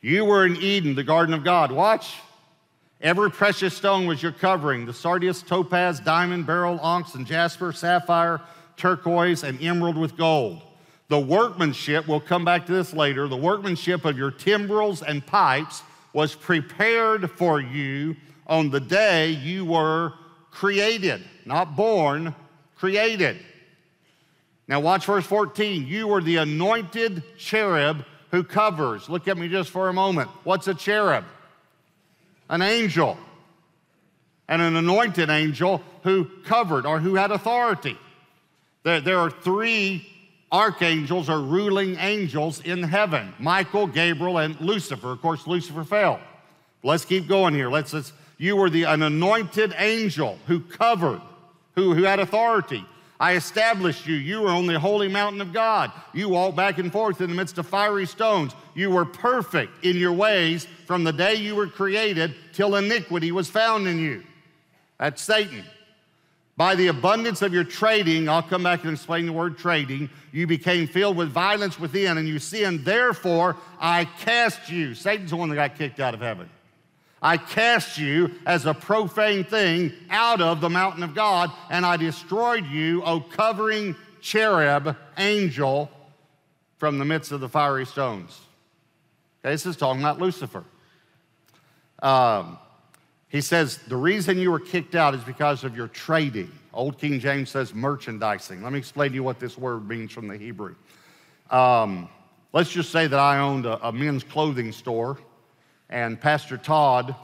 You 0.01 0.25
were 0.25 0.47
in 0.47 0.57
Eden, 0.57 0.95
the 0.95 1.03
garden 1.03 1.35
of 1.35 1.43
God. 1.43 1.73
Watch. 1.73 2.15
Every 3.01 3.31
precious 3.31 3.77
stone 3.77 4.07
was 4.07 4.23
your 4.23 4.33
covering 4.33 4.87
the 4.87 4.93
sardius, 4.93 5.43
topaz, 5.43 6.01
diamond, 6.01 6.47
beryl, 6.47 6.79
onyx, 6.81 7.15
and 7.15 7.27
jasper, 7.27 7.73
sapphire, 7.73 8.41
turquoise, 8.77 9.43
and 9.43 9.61
emerald 9.63 9.97
with 9.97 10.17
gold. 10.17 10.63
The 11.09 11.19
workmanship, 11.19 12.09
we'll 12.09 12.21
come 12.21 12.45
back 12.45 12.67
to 12.67 12.73
this 12.73 12.93
later, 12.93 13.29
the 13.29 13.37
workmanship 13.37 14.05
of 14.05 14.17
your 14.17 14.31
timbrels 14.31 15.03
and 15.03 15.25
pipes 15.25 15.83
was 16.13 16.35
prepared 16.35 17.31
for 17.31 17.61
you 17.61 18.17
on 18.47 18.71
the 18.71 18.81
day 18.81 19.31
you 19.31 19.65
were 19.65 20.15
created, 20.57 21.23
not 21.45 21.77
born, 21.77 22.35
created. 22.77 23.37
Now, 24.67 24.81
watch 24.81 25.05
verse 25.05 25.27
14. 25.27 25.87
You 25.87 26.09
were 26.09 26.23
the 26.23 26.37
anointed 26.37 27.23
cherub 27.37 28.07
who 28.31 28.43
covers. 28.43 29.09
Look 29.11 29.29
at 29.29 29.37
me 29.37 29.49
just 29.49 29.69
for 29.69 29.91
a 29.91 29.93
moment. 29.93 30.31
What's 30.45 30.67
a 30.67 30.73
cherub? 30.73 31.25
An 32.49 32.63
angel. 32.63 33.19
And 34.49 34.63
an 34.63 34.77
anointed 34.77 35.29
angel 35.29 35.83
who 36.03 36.25
covered 36.45 36.87
or 36.87 37.01
who 37.01 37.17
had 37.17 37.31
authority. 37.31 37.99
There, 38.83 39.03
there 39.03 39.19
are 39.19 39.31
three 39.31 40.07
archangels 40.51 41.29
or 41.29 41.41
ruling 41.41 41.97
angels 41.99 42.63
in 42.63 42.83
heaven 42.83 43.35
Michael, 43.39 43.87
Gabriel, 43.87 44.39
and 44.39 44.59
Lucifer. 44.59 45.13
Of 45.13 45.21
course, 45.21 45.47
Lucifer 45.47 45.85
fell. 45.85 46.19
Let's 46.83 47.05
keep 47.05 47.29
going 47.29 47.53
here. 47.53 47.69
Let's, 47.69 47.93
let's 47.93 48.13
you 48.39 48.57
were 48.57 48.71
the, 48.71 48.85
an 48.85 49.03
anointed 49.03 49.75
angel 49.79 50.39
who 50.47 50.61
covered, 50.61 51.21
who, 51.75 51.95
who 51.95 52.03
had 52.03 52.21
authority. 52.21 52.85
I 53.19 53.35
established 53.35 54.07
you. 54.07 54.15
You 54.15 54.43
were 54.43 54.51
on 54.51 54.67
the 54.67 54.79
holy 54.79 55.09
mountain 55.09 55.41
of 55.41 55.53
God. 55.53 55.91
You 56.13 56.29
walked 56.29 56.57
back 56.57 56.79
and 56.79 56.93
forth 56.93 57.21
in 57.23 57.31
the 57.31 57.37
midst 57.37 57.57
of 57.57 57.67
fiery 57.67 58.07
stones. 58.07 58.55
You 58.75 58.91
were 58.91 59.07
perfect 59.07 59.85
in 59.85 59.97
your 59.97 60.13
ways 60.13 60.67
from 60.87 61.03
the 61.03 61.13
day 61.13 61.37
you 61.37 61.55
were 61.55 61.67
created 61.67 62.35
till 62.53 62.77
iniquity 62.77 63.33
was 63.33 63.49
found 63.49 63.89
in 63.89 63.99
you. 63.99 64.23
That's 64.99 65.23
Satan. 65.23 65.65
By 66.59 66.75
the 66.75 66.87
abundance 66.87 67.43
of 67.43 67.53
your 67.53 67.65
trading, 67.65 68.29
I'll 68.29 68.43
come 68.43 68.63
back 68.63 68.85
and 68.85 68.93
explain 68.93 69.27
the 69.27 69.33
word 69.33 69.59
trading, 69.59 70.09
you 70.33 70.47
became 70.47 70.87
filled 70.87 71.17
with 71.17 71.29
violence 71.29 71.79
within 71.79 72.17
and 72.17 72.27
you 72.27 72.39
sinned. 72.39 72.85
Therefore, 72.85 73.57
I 73.79 74.07
cast 74.21 74.71
you. 74.71 74.95
Satan's 74.95 75.31
the 75.31 75.37
one 75.37 75.51
that 75.51 75.57
got 75.57 75.77
kicked 75.77 76.01
out 76.01 76.15
of 76.15 76.21
heaven. 76.21 76.49
I 77.23 77.39
cast 77.39 77.99
you 77.99 78.33
as 78.45 78.67
a 78.67 78.75
profane 78.75 79.45
thing 79.45 79.93
out 80.11 80.41
of 80.41 80.61
the 80.61 80.69
mountain 80.69 81.03
of 81.03 81.15
God, 81.15 81.51
and 81.71 81.85
I 81.87 81.97
destroyed 81.97 82.67
you, 82.67 83.03
O 83.05 83.21
covering 83.21 83.97
cherub 84.21 84.97
angel, 85.17 85.91
from 86.79 86.99
the 86.99 87.05
midst 87.05 87.33
of 87.33 87.41
the 87.41 87.49
fiery 87.49 87.87
stones. 87.87 88.39
Okay, 89.41 89.53
this 89.53 89.67
is 89.67 89.77
talking 89.77 90.03
about 90.03 90.21
Lucifer. 90.21 90.65
Um, 92.03 92.59
he 93.29 93.41
says, 93.41 93.79
The 93.89 93.97
reason 93.97 94.39
you 94.39 94.51
were 94.51 94.61
kicked 94.61 94.95
out 94.95 95.15
is 95.15 95.23
because 95.23 95.65
of 95.65 95.77
your 95.77 95.89
trading. 95.89 96.53
Old 96.73 96.99
King 96.99 97.19
James 97.21 97.51
says 97.51 97.75
merchandising. 97.75 98.63
Let 98.63 98.73
me 98.73 98.79
explain 98.79 99.11
to 99.11 99.15
you 99.15 99.23
what 99.23 99.41
this 99.41 99.57
word 99.57 99.89
means 99.89 100.13
from 100.13 100.29
the 100.29 100.37
Hebrew. 100.37 100.75
Um, 101.51 102.09
let's 102.53 102.71
just 102.71 102.91
say 102.91 103.07
that 103.07 103.19
I 103.19 103.39
owned 103.39 103.67
a, 103.67 103.89
a, 103.89 103.93
men's 103.93 104.25
clothing 104.25 104.73
store, 104.73 105.19
and 105.89 106.21
Pastor 106.21 106.57
Todd 106.57 107.15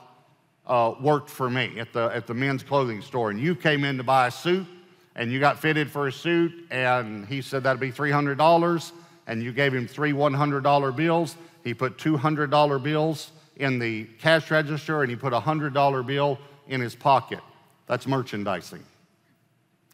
uh, 0.67 0.95
worked 1.01 1.29
for 1.29 1.51
me 1.51 1.79
at 1.79 1.93
the, 1.93 2.11
at 2.15 2.27
the 2.27 2.35
men's 2.35 2.63
clothing 2.63 3.03
store. 3.03 3.31
And 3.31 3.41
you 3.41 3.55
came 3.55 3.85
in 3.85 3.97
to 3.97 4.05
buy 4.05 4.29
a 4.29 4.31
suit, 4.31 4.67
and 5.15 5.31
you 5.33 5.41
got 5.41 5.59
fitted 5.59 5.91
for 5.91 6.07
a 6.07 6.13
suit, 6.13 6.53
and 6.71 7.27
he 7.27 7.43
said 7.43 7.65
that'd 7.65 7.81
be 7.81 7.93
$300, 7.93 8.93
and 9.27 9.43
you 9.43 9.53
gave 9.53 9.75
him 9.75 9.87
three 9.87 10.13
$100 10.13 10.97
bills. 10.97 11.37
He 11.65 11.75
put 11.75 11.99
$200 11.99 12.83
bills 12.83 13.33
in 13.57 13.79
the 13.79 14.05
cash 14.19 14.51
register 14.51 15.03
and 15.03 15.11
he 15.11 15.17
put 15.17 15.33
a 15.33 15.41
$100 15.41 16.07
bill 16.07 16.39
in 16.69 16.81
his 16.81 16.95
pocket. 16.95 17.41
That's 17.87 18.07
merchandising. 18.07 18.83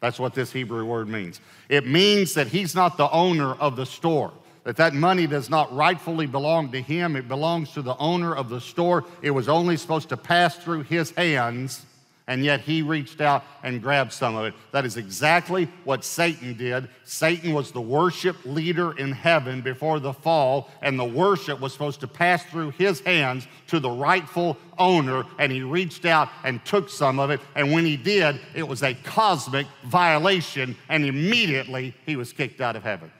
That's 0.01 0.19
what 0.19 0.33
this 0.33 0.51
Hebrew 0.51 0.85
word 0.85 1.09
means. 1.09 1.41
It 1.67 1.85
means 1.85 2.33
that 2.35 2.47
he's 2.47 2.73
not 2.73 2.97
the 2.97 3.11
owner 3.11 3.53
of 3.55 3.75
the 3.75 3.85
store, 3.85 4.31
that 4.69 4.75
that 4.75 4.93
money 4.93 5.25
does 5.25 5.49
not 5.49 5.75
rightfully 5.75 6.27
belong 6.27 6.71
to 6.71 6.79
him. 6.79 7.15
It 7.15 7.27
belongs 7.27 7.71
to 7.71 7.81
the 7.81 7.97
owner 7.97 8.35
of 8.35 8.49
the 8.49 8.61
store. 8.61 9.03
It 9.23 9.31
was 9.31 9.49
only 9.49 9.75
supposed 9.77 10.09
to 10.09 10.17
pass 10.17 10.57
through 10.57 10.83
his 10.83 11.09
hands 11.09 11.87
and 12.27 12.45
yet 12.45 12.61
he 12.61 12.83
reached 12.83 13.19
out 13.19 13.43
and 13.63 13.81
grabbed 13.81 14.13
some 14.13 14.35
of 14.35 14.45
it. 14.45 14.53
That 14.71 14.85
is 14.85 14.95
exactly 14.97 15.67
what 15.85 16.03
Satan 16.03 16.55
did. 16.55 16.87
Satan 17.03 17.51
was 17.51 17.71
the 17.71 17.81
worship 17.81 18.37
leader 18.45 18.95
in 18.99 19.11
heaven 19.11 19.61
before 19.61 19.99
the 19.99 20.13
fall, 20.13 20.69
and 20.83 20.99
the 20.99 21.03
worship 21.03 21.59
was 21.59 21.73
supposed 21.73 22.01
to 22.01 22.07
pass 22.07 22.45
through 22.45 22.69
his 22.69 22.99
hands 22.99 23.47
to 23.69 23.79
the 23.79 23.89
rightful 23.89 24.55
owner, 24.77 25.23
and 25.39 25.51
he 25.51 25.63
reached 25.63 26.05
out 26.05 26.29
and 26.43 26.63
took 26.63 26.91
some 26.91 27.17
of 27.17 27.31
it. 27.31 27.41
And 27.55 27.71
when 27.71 27.85
he 27.85 27.97
did, 27.97 28.39
it 28.53 28.67
was 28.67 28.83
a 28.83 28.93
cosmic 28.93 29.65
violation, 29.85 30.77
and 30.89 31.03
immediately 31.03 31.95
he 32.05 32.15
was 32.15 32.31
kicked 32.31 32.61
out 32.61 32.75
of 32.75 32.83
heaven. 32.83 33.11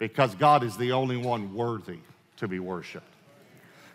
Because 0.00 0.34
God 0.34 0.64
is 0.64 0.76
the 0.76 0.90
only 0.90 1.16
one 1.16 1.54
worthy 1.54 1.98
to 2.38 2.48
be 2.48 2.58
worshiped. 2.58 3.06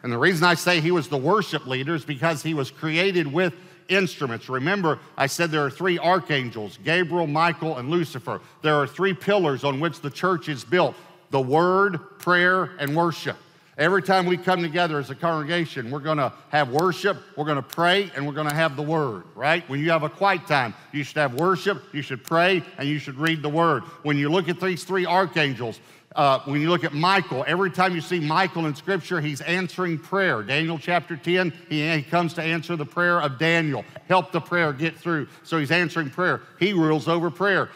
And 0.03 0.13
the 0.13 0.17
reason 0.17 0.45
I 0.45 0.53
say 0.53 0.79
he 0.79 0.91
was 0.91 1.09
the 1.09 1.17
worship 1.17 1.65
leader 1.65 1.95
is 1.95 2.05
because 2.05 2.43
he 2.43 2.53
was 2.53 2.71
created 2.71 3.25
with 3.25 3.53
instruments. 3.89 4.47
Remember, 4.47 4.99
I 5.17 5.27
said 5.27 5.51
there 5.51 5.65
are 5.65 5.69
three 5.71 5.99
archangels 5.99 6.79
Gabriel, 6.83 7.27
Michael, 7.27 7.77
and 7.77 7.89
Lucifer. 7.89 8.39
There 8.61 8.75
are 8.75 8.87
three 8.87 9.13
pillars 9.13 9.63
on 9.63 9.79
which 9.79 10.01
the 10.01 10.09
church 10.09 10.47
is 10.47 10.63
built 10.63 10.95
the 11.31 11.41
word, 11.41 12.19
prayer, 12.19 12.71
and 12.79 12.95
worship. 12.95 13.35
Every 13.77 14.01
time 14.01 14.25
we 14.25 14.37
come 14.37 14.61
together 14.61 14.99
as 14.99 15.09
a 15.09 15.15
congregation, 15.15 15.91
we're 15.91 15.99
going 15.99 16.17
to 16.17 16.31
have 16.47 16.69
worship, 16.69 17.17
we're 17.35 17.43
going 17.43 17.57
to 17.57 17.61
pray, 17.61 18.09
and 18.15 18.25
we're 18.25 18.33
going 18.33 18.47
to 18.47 18.55
have 18.55 18.77
the 18.77 18.81
word, 18.81 19.23
right? 19.35 19.67
When 19.67 19.81
you 19.81 19.89
have 19.89 20.03
a 20.03 20.09
quiet 20.09 20.47
time, 20.47 20.73
you 20.93 21.03
should 21.03 21.17
have 21.17 21.33
worship, 21.33 21.83
you 21.91 22.01
should 22.01 22.23
pray, 22.23 22.63
and 22.77 22.87
you 22.87 22.99
should 22.99 23.17
read 23.17 23.41
the 23.41 23.49
word. 23.49 23.83
When 24.03 24.17
you 24.17 24.29
look 24.29 24.47
at 24.47 24.61
these 24.61 24.85
three 24.85 25.05
archangels, 25.05 25.81
uh, 26.15 26.39
when 26.45 26.61
you 26.61 26.69
look 26.69 26.85
at 26.85 26.93
Michael, 26.93 27.43
every 27.45 27.69
time 27.69 27.93
you 27.93 28.01
see 28.01 28.19
Michael 28.19 28.65
in 28.65 28.75
Scripture, 28.75 29.19
he's 29.19 29.41
answering 29.41 29.99
prayer. 29.99 30.43
Daniel 30.43 30.79
chapter 30.79 31.17
10, 31.17 31.53
he, 31.69 31.87
he 31.91 32.01
comes 32.03 32.33
to 32.35 32.41
answer 32.41 32.77
the 32.77 32.85
prayer 32.85 33.21
of 33.21 33.37
Daniel, 33.37 33.83
help 34.07 34.31
the 34.31 34.39
prayer 34.39 34.71
get 34.71 34.97
through. 34.97 35.27
So 35.43 35.57
he's 35.57 35.71
answering 35.71 36.09
prayer. 36.09 36.41
He 36.57 36.71
rules 36.71 37.09
over 37.09 37.29
prayer. 37.29 37.69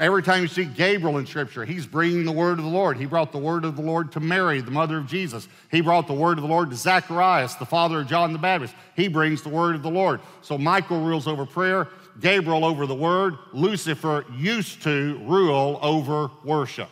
Every 0.00 0.22
time 0.22 0.42
you 0.42 0.48
see 0.48 0.64
Gabriel 0.64 1.16
in 1.18 1.26
Scripture, 1.26 1.64
he's 1.64 1.86
bringing 1.86 2.24
the 2.24 2.32
word 2.32 2.58
of 2.58 2.64
the 2.64 2.70
Lord. 2.70 2.98
He 2.98 3.06
brought 3.06 3.32
the 3.32 3.38
word 3.38 3.64
of 3.64 3.76
the 3.76 3.82
Lord 3.82 4.12
to 4.12 4.20
Mary, 4.20 4.60
the 4.60 4.70
mother 4.70 4.98
of 4.98 5.06
Jesus. 5.06 5.48
He 5.70 5.80
brought 5.80 6.06
the 6.06 6.12
word 6.12 6.38
of 6.38 6.42
the 6.42 6.50
Lord 6.50 6.70
to 6.70 6.76
Zacharias, 6.76 7.54
the 7.54 7.66
father 7.66 8.00
of 8.00 8.08
John 8.08 8.32
the 8.32 8.38
Baptist. 8.38 8.74
He 8.96 9.08
brings 9.08 9.42
the 9.42 9.48
word 9.48 9.76
of 9.76 9.82
the 9.82 9.90
Lord. 9.90 10.20
So 10.42 10.58
Michael 10.58 11.00
rules 11.00 11.28
over 11.28 11.46
prayer, 11.46 11.88
Gabriel 12.20 12.64
over 12.64 12.84
the 12.84 12.96
word, 12.96 13.38
Lucifer 13.52 14.24
used 14.36 14.82
to 14.82 15.18
rule 15.24 15.78
over 15.80 16.30
worship 16.44 16.88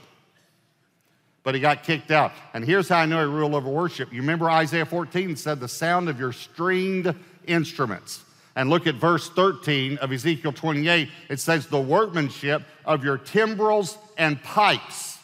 but 1.44 1.54
he 1.54 1.61
got 1.61 1.85
kicked 1.85 2.11
out. 2.11 2.33
And 2.54 2.64
here's 2.64 2.88
how 2.88 2.98
I 2.98 3.07
know 3.07 3.20
he 3.20 3.33
ruled 3.33 3.54
over 3.54 3.68
worship. 3.68 4.12
You 4.12 4.22
remember 4.22 4.50
Isaiah 4.50 4.87
14 4.87 5.37
said, 5.37 5.61
The 5.61 5.68
sound 5.68 6.09
of 6.09 6.18
your 6.18 6.33
stringed 6.33 7.14
instruments. 7.46 8.24
And 8.57 8.70
look 8.70 8.87
at 8.87 8.96
verse 8.96 9.28
13 9.30 9.98
of 9.98 10.11
Ezekiel 10.11 10.52
28. 10.52 11.09
It 11.28 11.40
says, 11.40 11.66
The 11.66 11.80
workmanship 11.80 12.62
of 12.85 13.04
your 13.04 13.18
timbrels 13.18 13.98
and 14.16 14.42
pipes 14.42 15.18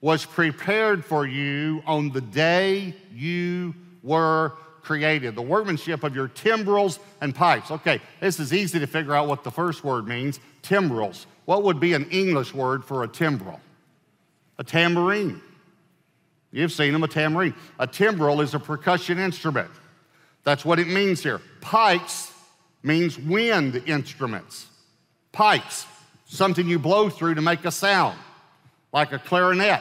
was 0.00 0.24
prepared 0.24 1.04
for 1.04 1.26
you 1.26 1.82
on 1.86 2.10
the 2.10 2.20
day 2.20 2.94
you 3.12 3.74
were 4.02 4.52
created. 4.82 5.34
The 5.34 5.42
workmanship 5.42 6.04
of 6.04 6.14
your 6.14 6.28
timbrels 6.28 7.00
and 7.20 7.34
pipes. 7.34 7.70
Okay, 7.70 8.00
this 8.20 8.40
is 8.40 8.54
easy 8.54 8.78
to 8.78 8.86
figure 8.86 9.14
out 9.14 9.28
what 9.28 9.44
the 9.44 9.50
first 9.50 9.84
word 9.84 10.06
means 10.06 10.40
timbrels. 10.62 11.26
What 11.44 11.64
would 11.64 11.80
be 11.80 11.92
an 11.94 12.08
English 12.10 12.54
word 12.54 12.84
for 12.84 13.02
a 13.02 13.08
timbrel? 13.08 13.60
A 14.60 14.62
tambourine. 14.62 15.40
You've 16.52 16.70
seen 16.70 16.92
them, 16.92 17.02
a 17.02 17.08
tambourine. 17.08 17.54
A 17.78 17.86
timbrel 17.86 18.42
is 18.42 18.52
a 18.52 18.58
percussion 18.58 19.18
instrument. 19.18 19.70
That's 20.44 20.66
what 20.66 20.78
it 20.78 20.86
means 20.86 21.22
here. 21.22 21.40
Pipes 21.62 22.30
means 22.82 23.18
wind 23.18 23.82
instruments. 23.86 24.66
Pipes, 25.32 25.86
something 26.26 26.68
you 26.68 26.78
blow 26.78 27.08
through 27.08 27.36
to 27.36 27.40
make 27.40 27.64
a 27.64 27.70
sound, 27.70 28.18
like 28.92 29.12
a 29.12 29.18
clarinet 29.18 29.80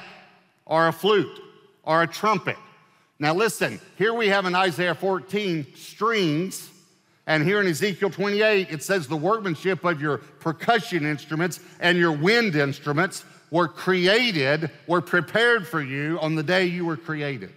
or 0.65 0.87
a 0.87 0.93
flute 0.93 1.41
or 1.83 2.01
a 2.03 2.07
trumpet. 2.07 2.57
Now, 3.19 3.33
listen, 3.33 3.81
here 3.97 4.13
we 4.13 4.29
have 4.29 4.45
in 4.45 4.55
Isaiah 4.55 4.95
14 4.95 5.75
strings, 5.75 6.69
and 7.27 7.43
here 7.43 7.59
in 7.59 7.67
Ezekiel 7.67 8.11
28, 8.11 8.71
it 8.71 8.81
says 8.81 9.07
the 9.07 9.17
workmanship 9.17 9.83
of 9.83 10.01
your 10.01 10.19
percussion 10.19 11.05
instruments 11.05 11.59
and 11.81 11.97
your 11.97 12.13
wind 12.13 12.55
instruments 12.55 13.25
were 13.51 13.67
created, 13.67 14.69
were 14.87 15.01
prepared 15.01 15.67
for 15.67 15.81
you 15.81 16.19
on 16.21 16.35
the 16.35 16.43
day 16.43 16.65
you 16.65 16.85
were 16.85 16.97
created. 16.97 17.53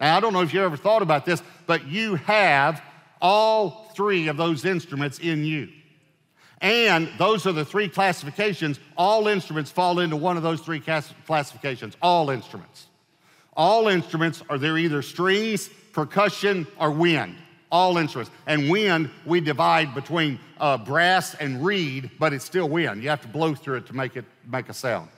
Now, 0.00 0.16
I 0.16 0.20
don't 0.20 0.32
know 0.32 0.42
if 0.42 0.52
you 0.52 0.62
ever 0.62 0.76
thought 0.76 1.02
about 1.02 1.24
this, 1.24 1.42
but 1.66 1.86
you 1.86 2.16
have 2.16 2.82
all 3.20 3.90
three 3.94 4.28
of 4.28 4.36
those 4.36 4.64
instruments 4.64 5.18
in 5.18 5.44
you. 5.44 5.68
And 6.60 7.10
those 7.18 7.46
are 7.46 7.52
the 7.52 7.64
three 7.64 7.88
classifications. 7.88 8.78
All 8.96 9.28
instruments 9.28 9.70
fall 9.70 10.00
into 10.00 10.16
one 10.16 10.36
of 10.36 10.42
those 10.42 10.60
three 10.60 10.80
classifications. 10.80 11.96
All 12.00 12.30
instruments. 12.30 12.86
All 13.54 13.88
instruments 13.88 14.42
are 14.48 14.58
they're 14.58 14.78
either 14.78 15.02
strings, 15.02 15.68
percussion, 15.92 16.66
or 16.78 16.90
wind 16.90 17.36
all 17.70 17.98
instruments. 17.98 18.30
And 18.46 18.70
wind, 18.70 19.10
we 19.24 19.40
divide 19.40 19.94
between 19.94 20.38
uh, 20.58 20.78
brass 20.78 21.34
and 21.34 21.64
reed, 21.64 22.10
but 22.18 22.32
it's 22.32 22.44
still 22.44 22.68
wind. 22.68 23.02
You 23.02 23.08
have 23.08 23.22
to 23.22 23.28
blow 23.28 23.54
through 23.54 23.78
it 23.78 23.86
to 23.86 23.92
make 23.94 24.16
it 24.16 24.24
make 24.46 24.68
a 24.68 24.74
sound. 24.74 25.08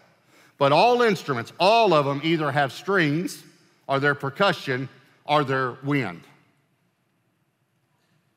But 0.56 0.72
all 0.72 1.02
instruments, 1.02 1.52
all 1.60 1.94
of 1.94 2.04
them 2.04 2.20
either 2.24 2.50
have 2.50 2.72
strings, 2.72 3.42
or 3.86 4.00
their 4.00 4.14
percussion, 4.14 4.88
or 5.24 5.44
their 5.44 5.76
wind. 5.82 6.22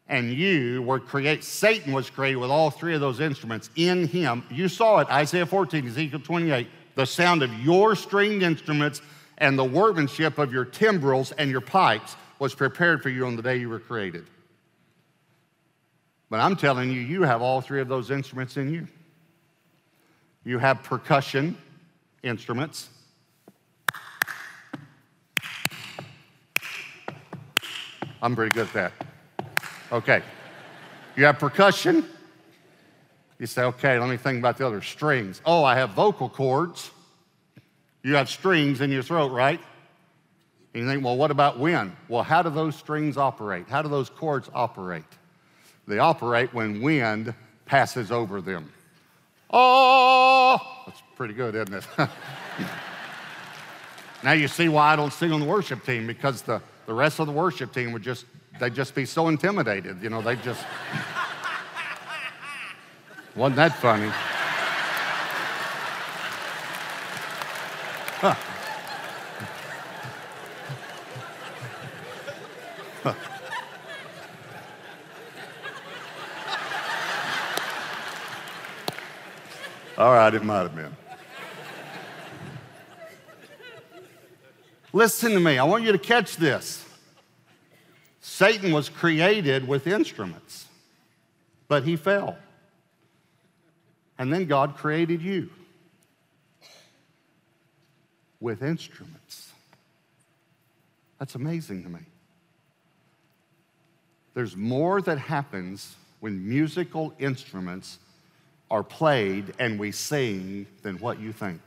and 0.07 0.33
you 0.33 0.81
were 0.81 0.99
created, 0.99 1.41
Satan 1.41 1.93
was 1.93 2.09
created 2.09 2.35
with 2.35 2.51
all 2.51 2.69
three 2.69 2.93
of 2.93 2.99
those 2.99 3.21
instruments 3.21 3.69
in 3.77 4.07
him. 4.07 4.43
You 4.51 4.67
saw 4.67 4.99
it, 4.99 5.09
Isaiah 5.09 5.45
14, 5.45 5.87
Ezekiel 5.87 6.19
28, 6.19 6.67
the 6.95 7.05
sound 7.05 7.41
of 7.41 7.53
your 7.61 7.95
stringed 7.95 8.43
instruments 8.43 9.01
and 9.37 9.57
the 9.57 9.63
workmanship 9.63 10.37
of 10.37 10.51
your 10.51 10.65
timbrels 10.65 11.31
and 11.31 11.49
your 11.49 11.61
pipes 11.61 12.17
was 12.41 12.55
prepared 12.55 13.03
for 13.03 13.09
you 13.09 13.27
on 13.27 13.35
the 13.35 13.41
day 13.43 13.55
you 13.57 13.69
were 13.69 13.79
created. 13.79 14.25
But 16.31 16.39
I'm 16.39 16.55
telling 16.55 16.91
you, 16.91 16.99
you 16.99 17.21
have 17.21 17.39
all 17.39 17.61
three 17.61 17.81
of 17.81 17.87
those 17.87 18.09
instruments 18.09 18.57
in 18.57 18.73
you. 18.73 18.87
You 20.43 20.57
have 20.57 20.81
percussion 20.81 21.55
instruments. 22.23 22.89
I'm 28.23 28.35
pretty 28.35 28.55
good 28.55 28.65
at 28.69 28.73
that. 28.73 28.93
Okay. 29.91 30.23
You 31.15 31.25
have 31.25 31.37
percussion. 31.37 32.03
You 33.37 33.45
say, 33.45 33.61
okay, 33.65 33.99
let 33.99 34.09
me 34.09 34.17
think 34.17 34.39
about 34.39 34.57
the 34.57 34.65
other 34.65 34.81
strings. 34.81 35.43
Oh, 35.45 35.63
I 35.63 35.75
have 35.75 35.91
vocal 35.91 36.27
cords. 36.27 36.89
You 38.01 38.15
have 38.15 38.29
strings 38.29 38.81
in 38.81 38.89
your 38.89 39.03
throat, 39.03 39.31
right? 39.31 39.59
And 40.73 40.83
you 40.83 40.89
think, 40.89 41.03
well, 41.03 41.17
what 41.17 41.31
about 41.31 41.59
wind? 41.59 41.95
Well, 42.07 42.23
how 42.23 42.41
do 42.41 42.49
those 42.49 42.75
strings 42.75 43.17
operate? 43.17 43.67
How 43.67 43.81
do 43.81 43.89
those 43.89 44.09
cords 44.09 44.49
operate? 44.53 45.03
They 45.87 45.99
operate 45.99 46.53
when 46.53 46.81
wind 46.81 47.33
passes 47.65 48.11
over 48.11 48.39
them. 48.39 48.71
Oh, 49.49 50.59
that's 50.85 51.01
pretty 51.15 51.33
good, 51.33 51.55
isn't 51.55 51.73
it? 51.73 51.85
now 54.23 54.31
you 54.31 54.47
see 54.47 54.69
why 54.69 54.93
I 54.93 54.95
don't 54.95 55.11
sing 55.11 55.33
on 55.33 55.41
the 55.41 55.45
worship 55.45 55.85
team 55.85 56.07
because 56.07 56.41
the, 56.41 56.61
the 56.85 56.93
rest 56.93 57.19
of 57.19 57.27
the 57.27 57.33
worship 57.33 57.73
team 57.73 57.91
would 57.91 58.03
just, 58.03 58.25
they'd 58.59 58.73
just 58.73 58.95
be 58.95 59.05
so 59.05 59.27
intimidated. 59.27 60.01
You 60.01 60.09
know, 60.09 60.21
they 60.21 60.37
just, 60.37 60.65
wasn't 63.35 63.57
that 63.57 63.75
funny? 63.77 64.09
All 79.97 80.13
right, 80.13 80.33
it 80.33 80.43
might 80.43 80.61
have 80.61 80.75
been. 80.75 80.95
Listen 84.93 85.31
to 85.31 85.39
me. 85.39 85.57
I 85.57 85.63
want 85.63 85.83
you 85.83 85.91
to 85.91 85.97
catch 85.97 86.37
this. 86.37 86.85
Satan 88.19 88.71
was 88.71 88.89
created 88.89 89.67
with 89.67 89.87
instruments, 89.87 90.67
but 91.67 91.83
he 91.83 91.95
fell. 91.95 92.37
And 94.17 94.31
then 94.31 94.45
God 94.45 94.75
created 94.75 95.21
you 95.21 95.49
with 98.39 98.61
instruments. 98.61 99.51
That's 101.19 101.35
amazing 101.35 101.83
to 101.83 101.89
me. 101.89 101.99
There's 104.33 104.55
more 104.55 105.01
that 105.01 105.17
happens 105.17 105.95
when 106.19 106.47
musical 106.47 107.13
instruments 107.19 107.99
are 108.69 108.83
played 108.83 109.53
and 109.59 109.79
we 109.79 109.91
sing 109.91 110.65
than 110.81 110.97
what 110.99 111.19
you 111.19 111.33
think. 111.33 111.59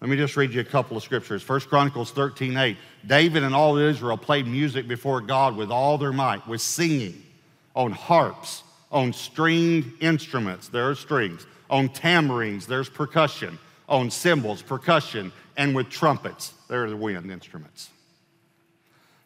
Let 0.00 0.10
me 0.10 0.16
just 0.16 0.36
read 0.36 0.52
you 0.52 0.60
a 0.60 0.64
couple 0.64 0.96
of 0.96 1.02
scriptures. 1.02 1.46
1 1.46 1.60
Chronicles 1.60 2.10
13 2.10 2.56
8. 2.56 2.76
David 3.06 3.42
and 3.42 3.54
all 3.54 3.76
Israel 3.76 4.16
played 4.16 4.46
music 4.46 4.88
before 4.88 5.20
God 5.20 5.56
with 5.56 5.70
all 5.70 5.98
their 5.98 6.12
might, 6.12 6.46
with 6.46 6.60
singing 6.60 7.22
on 7.74 7.92
harps, 7.92 8.62
on 8.90 9.12
stringed 9.12 9.90
instruments, 10.00 10.68
there 10.68 10.88
are 10.88 10.94
strings, 10.94 11.46
on 11.68 11.88
tambourines, 11.88 12.66
there's 12.66 12.88
percussion, 12.88 13.58
on 13.88 14.10
cymbals, 14.10 14.62
percussion, 14.62 15.32
and 15.56 15.74
with 15.74 15.88
trumpets, 15.88 16.54
there 16.68 16.84
are 16.84 16.90
the 16.90 16.96
wind 16.96 17.30
instruments. 17.30 17.90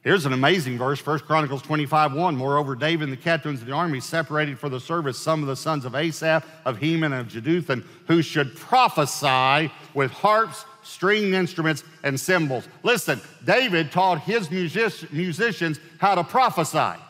Here's 0.05 0.27
an 0.27 0.35
amazing 0.35 0.77
verse, 0.77 1.05
1 1.05 1.21
Chronicles 1.21 1.63
25, 1.63 2.13
1. 2.13 2.37
Moreover, 2.37 2.77
David 2.77 3.05
and 3.05 3.13
the 3.13 3.17
captains 3.17 3.63
of 3.63 3.67
the 3.67 3.73
army 3.73 4.01
separated 4.01 4.59
for 4.59 4.69
the 4.69 4.79
service 4.79 5.19
some 5.19 5.41
of 5.41 5.49
the 5.49 5.57
sons 5.57 5.87
of 5.87 5.95
Asaph, 5.95 6.45
of 6.67 6.77
Heman, 6.77 7.15
and 7.15 7.23
of 7.23 7.33
Jeduthun, 7.33 7.83
who 8.07 8.21
should 8.21 8.55
prophesy 8.55 9.73
with 9.95 10.11
harps, 10.11 10.67
stringed 10.83 11.33
instruments, 11.33 11.85
and 12.03 12.21
cymbals. 12.21 12.69
Listen, 12.83 13.19
David 13.47 13.93
taught 13.93 14.21
his 14.21 14.51
music- 14.51 15.11
musicians 15.11 15.81
how 15.97 16.15
to 16.15 16.23
prophesy 16.23 17.01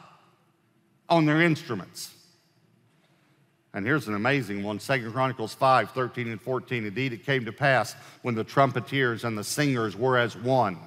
on 1.08 1.26
their 1.26 1.42
instruments. 1.42 2.14
And 3.74 3.84
here's 3.84 4.06
an 4.06 4.14
amazing 4.14 4.62
one 4.62 4.78
2 4.78 5.10
Chronicles 5.10 5.52
5 5.52 5.90
13 5.90 6.28
and 6.28 6.40
14. 6.40 6.86
Indeed, 6.86 7.12
it 7.12 7.26
came 7.26 7.44
to 7.44 7.52
pass 7.52 7.96
when 8.22 8.36
the 8.36 8.44
trumpeters 8.44 9.24
and 9.24 9.36
the 9.36 9.42
singers 9.42 9.96
were 9.96 10.16
as 10.16 10.36
one 10.36 10.78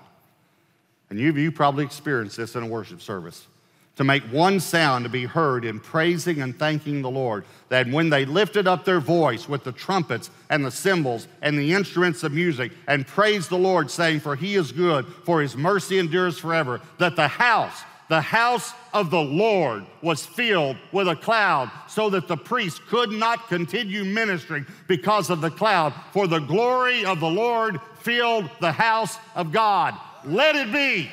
and 1.09 1.19
you, 1.19 1.31
you 1.33 1.51
probably 1.51 1.85
experienced 1.85 2.37
this 2.37 2.55
in 2.55 2.63
a 2.63 2.67
worship 2.67 3.01
service, 3.01 3.47
to 3.95 4.03
make 4.03 4.23
one 4.25 4.59
sound 4.59 5.05
to 5.05 5.09
be 5.09 5.25
heard 5.25 5.65
in 5.65 5.79
praising 5.79 6.41
and 6.41 6.57
thanking 6.57 7.01
the 7.01 7.09
Lord, 7.09 7.45
that 7.69 7.87
when 7.87 8.09
they 8.09 8.25
lifted 8.25 8.67
up 8.67 8.85
their 8.85 8.99
voice 8.99 9.49
with 9.49 9.63
the 9.63 9.71
trumpets 9.71 10.29
and 10.49 10.63
the 10.63 10.71
cymbals 10.71 11.27
and 11.41 11.57
the 11.57 11.73
instruments 11.73 12.23
of 12.23 12.31
music 12.31 12.71
and 12.87 13.07
praised 13.07 13.49
the 13.49 13.57
Lord, 13.57 13.89
saying, 13.89 14.19
For 14.19 14.35
he 14.35 14.55
is 14.55 14.71
good, 14.71 15.07
for 15.23 15.41
his 15.41 15.57
mercy 15.57 15.97
endures 15.97 16.37
forever, 16.37 16.79
that 16.99 17.15
the 17.15 17.27
house, 17.27 17.81
the 18.07 18.21
house 18.21 18.71
of 18.93 19.09
the 19.09 19.21
Lord 19.21 19.83
was 20.03 20.25
filled 20.25 20.77
with 20.91 21.07
a 21.07 21.15
cloud, 21.15 21.71
so 21.87 22.09
that 22.11 22.27
the 22.27 22.37
priest 22.37 22.85
could 22.87 23.11
not 23.11 23.47
continue 23.47 24.05
ministering 24.05 24.67
because 24.87 25.31
of 25.31 25.41
the 25.41 25.49
cloud. 25.49 25.91
For 26.13 26.27
the 26.27 26.39
glory 26.39 27.03
of 27.03 27.19
the 27.19 27.29
Lord 27.29 27.81
filled 28.01 28.47
the 28.61 28.71
house 28.71 29.17
of 29.33 29.51
God. 29.51 29.95
Let 30.25 30.55
it 30.55 30.71
be. 30.71 31.09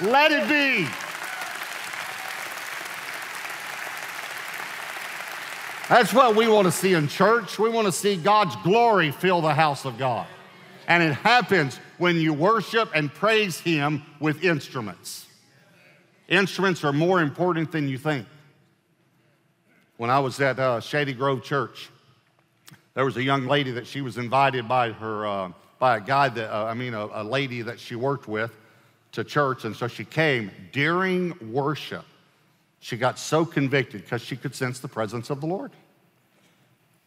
Let 0.00 0.32
it 0.32 0.48
be. 0.48 0.86
That's 5.88 6.12
what 6.12 6.34
we 6.34 6.48
want 6.48 6.66
to 6.66 6.72
see 6.72 6.94
in 6.94 7.06
church. 7.06 7.58
We 7.58 7.68
want 7.68 7.86
to 7.86 7.92
see 7.92 8.16
God's 8.16 8.56
glory 8.56 9.12
fill 9.12 9.40
the 9.40 9.54
house 9.54 9.84
of 9.84 9.98
God. 9.98 10.26
And 10.88 11.02
it 11.02 11.12
happens 11.12 11.78
when 11.98 12.16
you 12.16 12.32
worship 12.32 12.90
and 12.94 13.12
praise 13.12 13.60
Him 13.60 14.02
with 14.20 14.42
instruments. 14.42 15.26
Instruments 16.28 16.82
are 16.82 16.92
more 16.92 17.20
important 17.20 17.70
than 17.70 17.88
you 17.88 17.98
think. 17.98 18.26
When 19.96 20.10
I 20.10 20.18
was 20.18 20.40
at 20.40 20.58
uh, 20.58 20.80
Shady 20.80 21.12
Grove 21.12 21.42
Church, 21.42 21.88
there 22.94 23.04
was 23.04 23.16
a 23.16 23.22
young 23.22 23.46
lady 23.46 23.70
that 23.72 23.86
she 23.86 24.00
was 24.00 24.18
invited 24.18 24.66
by 24.68 24.90
her 24.90 25.26
uh, 25.26 25.52
by 25.78 25.96
a 25.96 26.00
guy 26.00 26.28
that, 26.28 26.54
uh, 26.54 26.64
I 26.64 26.74
mean, 26.74 26.94
a, 26.94 27.06
a 27.12 27.24
lady 27.24 27.62
that 27.62 27.78
she 27.78 27.94
worked 27.94 28.28
with 28.28 28.52
to 29.12 29.24
church. 29.24 29.64
And 29.64 29.74
so 29.74 29.88
she 29.88 30.04
came 30.04 30.50
during 30.72 31.52
worship. 31.52 32.04
She 32.80 32.96
got 32.96 33.18
so 33.18 33.44
convicted 33.44 34.02
because 34.02 34.22
she 34.22 34.36
could 34.36 34.54
sense 34.54 34.78
the 34.78 34.88
presence 34.88 35.30
of 35.30 35.40
the 35.40 35.46
Lord. 35.46 35.72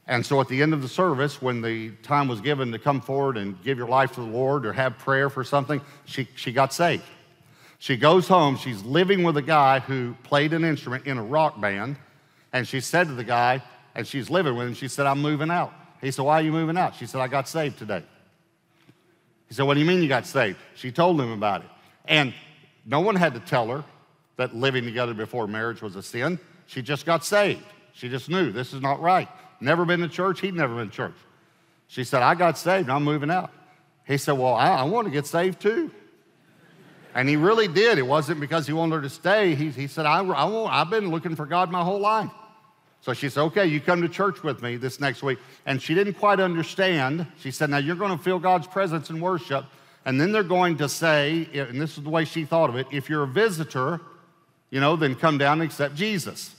And 0.08 0.25
so 0.25 0.41
at 0.41 0.47
the 0.47 0.62
end 0.62 0.73
of 0.73 0.82
the 0.82 0.88
service, 0.88 1.39
when 1.39 1.62
the 1.62 1.91
time 2.01 2.27
was 2.27 2.41
given 2.41 2.71
to 2.71 2.79
come 2.79 2.99
forward 2.99 3.38
and 3.38 3.62
give 3.63 3.77
your 3.77 3.88
life 3.88 4.13
to 4.13 4.21
the 4.21 4.27
Lord 4.27 4.65
or 4.65 4.73
have 4.73 4.97
prayer 4.97 5.29
for 5.29 5.43
something, 5.43 5.82
she, 6.05 6.27
she 6.36 6.51
got 6.51 6.73
saved. 6.73 7.03
She 7.77 7.95
goes 7.95 8.27
home, 8.27 8.58
she's 8.58 8.84
living 8.84 9.23
with 9.23 9.38
a 9.38 9.41
guy 9.41 9.79
who 9.79 10.15
played 10.23 10.51
an 10.51 10.65
instrument 10.65 11.05
in 11.05 11.17
a 11.17 11.23
rock 11.23 11.62
band, 11.62 11.95
and 12.51 12.67
she 12.67 12.82
said 12.82 13.08
to 13.08 13.13
the 13.13 13.23
guy, 13.23 13.62
and 13.95 14.05
she's 14.05 14.29
living 14.29 14.55
with 14.55 14.67
him, 14.67 14.73
she 14.73 14.88
said, 14.88 15.05
I'm 15.05 15.21
moving 15.21 15.51
out. 15.51 15.73
He 16.01 16.12
said, 16.12 16.25
Why 16.25 16.39
are 16.39 16.41
you 16.41 16.51
moving 16.51 16.77
out? 16.77 16.95
She 16.95 17.05
said, 17.05 17.21
I 17.21 17.27
got 17.27 17.47
saved 17.47 17.77
today. 17.77 18.03
He 19.49 19.55
said, 19.55 19.65
What 19.65 19.73
do 19.73 19.81
you 19.81 19.85
mean 19.85 20.01
you 20.01 20.07
got 20.07 20.25
saved? 20.25 20.57
She 20.75 20.91
told 20.91 21.19
him 21.19 21.31
about 21.31 21.62
it. 21.62 21.69
And 22.05 22.33
no 22.85 23.01
one 23.01 23.15
had 23.15 23.33
to 23.33 23.39
tell 23.41 23.67
her 23.67 23.83
that 24.38 24.55
living 24.55 24.85
together 24.85 25.13
before 25.13 25.47
marriage 25.47 25.81
was 25.81 25.95
a 25.95 26.03
sin. 26.03 26.39
She 26.67 26.81
just 26.81 27.05
got 27.05 27.25
saved. 27.25 27.65
She 27.93 28.07
just 28.07 28.29
knew 28.29 28.51
this 28.51 28.73
is 28.73 28.81
not 28.81 29.01
right. 29.01 29.27
Never 29.59 29.83
been 29.83 29.99
to 29.99 30.07
church. 30.07 30.39
He'd 30.39 30.53
never 30.53 30.75
been 30.75 30.89
to 30.89 30.95
church. 30.95 31.15
She 31.88 32.03
said, 32.03 32.21
I 32.21 32.35
got 32.35 32.57
saved. 32.57 32.89
I'm 32.89 33.03
moving 33.03 33.31
out. 33.31 33.51
He 34.05 34.17
said, 34.17 34.33
Well, 34.33 34.53
I, 34.53 34.69
I 34.69 34.83
want 34.83 35.07
to 35.07 35.12
get 35.12 35.25
saved 35.25 35.59
too. 35.59 35.91
And 37.15 37.27
he 37.27 37.35
really 37.35 37.67
did. 37.67 37.97
It 37.97 38.03
wasn't 38.03 38.39
because 38.39 38.67
he 38.67 38.73
wanted 38.73 38.97
her 38.97 39.01
to 39.01 39.09
stay. 39.09 39.55
He, 39.55 39.71
he 39.71 39.88
said, 39.88 40.05
I, 40.05 40.19
I 40.19 40.45
won't, 40.45 40.71
I've 40.71 40.91
been 40.91 41.09
looking 41.09 41.35
for 41.35 41.47
God 41.47 41.71
my 41.71 41.83
whole 41.83 41.99
life. 41.99 42.29
So 43.01 43.13
she 43.13 43.29
said, 43.29 43.41
Okay, 43.41 43.65
you 43.65 43.79
come 43.79 44.01
to 44.01 44.09
church 44.09 44.43
with 44.43 44.62
me 44.62 44.75
this 44.75 44.99
next 44.99 45.23
week. 45.23 45.39
And 45.65 45.81
she 45.81 45.95
didn't 45.95 46.15
quite 46.15 46.39
understand. 46.39 47.27
She 47.39 47.51
said, 47.51 47.69
Now 47.69 47.77
you're 47.77 47.95
going 47.95 48.17
to 48.17 48.23
feel 48.23 48.39
God's 48.39 48.67
presence 48.67 49.09
in 49.09 49.19
worship. 49.19 49.65
And 50.05 50.19
then 50.19 50.31
they're 50.31 50.43
going 50.43 50.77
to 50.77 50.89
say, 50.89 51.47
and 51.53 51.79
this 51.79 51.97
is 51.97 52.03
the 52.03 52.09
way 52.09 52.25
she 52.25 52.45
thought 52.45 52.69
of 52.69 52.75
it 52.75 52.88
if 52.91 53.09
you're 53.09 53.23
a 53.23 53.27
visitor, 53.27 53.99
you 54.69 54.79
know, 54.79 54.95
then 54.95 55.15
come 55.15 55.38
down 55.38 55.62
and 55.62 55.69
accept 55.69 55.95
Jesus. 55.95 56.55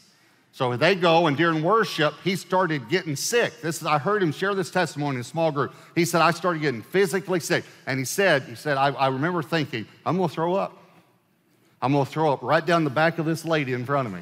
So 0.53 0.76
they 0.76 0.94
go, 0.94 1.26
and 1.26 1.37
during 1.37 1.62
worship, 1.62 2.14
he 2.24 2.35
started 2.35 2.88
getting 2.88 3.14
sick. 3.14 3.61
This 3.62 3.81
is, 3.81 3.87
I 3.87 3.98
heard 3.98 4.22
him 4.22 4.33
share 4.33 4.55
this 4.55 4.70
testimony 4.70 5.16
in 5.16 5.20
a 5.20 5.24
small 5.24 5.53
group. 5.53 5.72
He 5.94 6.05
said, 6.05 6.20
I 6.20 6.33
started 6.33 6.61
getting 6.61 6.83
physically 6.83 7.40
sick. 7.40 7.64
And 7.87 7.98
he 7.98 8.05
said, 8.05 8.42
he 8.42 8.57
said, 8.57 8.76
I, 8.76 8.88
I 8.88 9.09
remember 9.09 9.42
thinking, 9.42 9.87
I'm 10.05 10.16
going 10.16 10.29
to 10.29 10.35
throw 10.35 10.55
up. 10.55 10.76
I'm 11.81 11.92
going 11.92 12.05
to 12.05 12.11
throw 12.11 12.33
up 12.33 12.42
right 12.42 12.64
down 12.64 12.85
the 12.85 12.90
back 12.90 13.18
of 13.18 13.26
this 13.26 13.44
lady 13.44 13.72
in 13.72 13.87
front 13.87 14.07
of 14.07 14.12
me. 14.12 14.20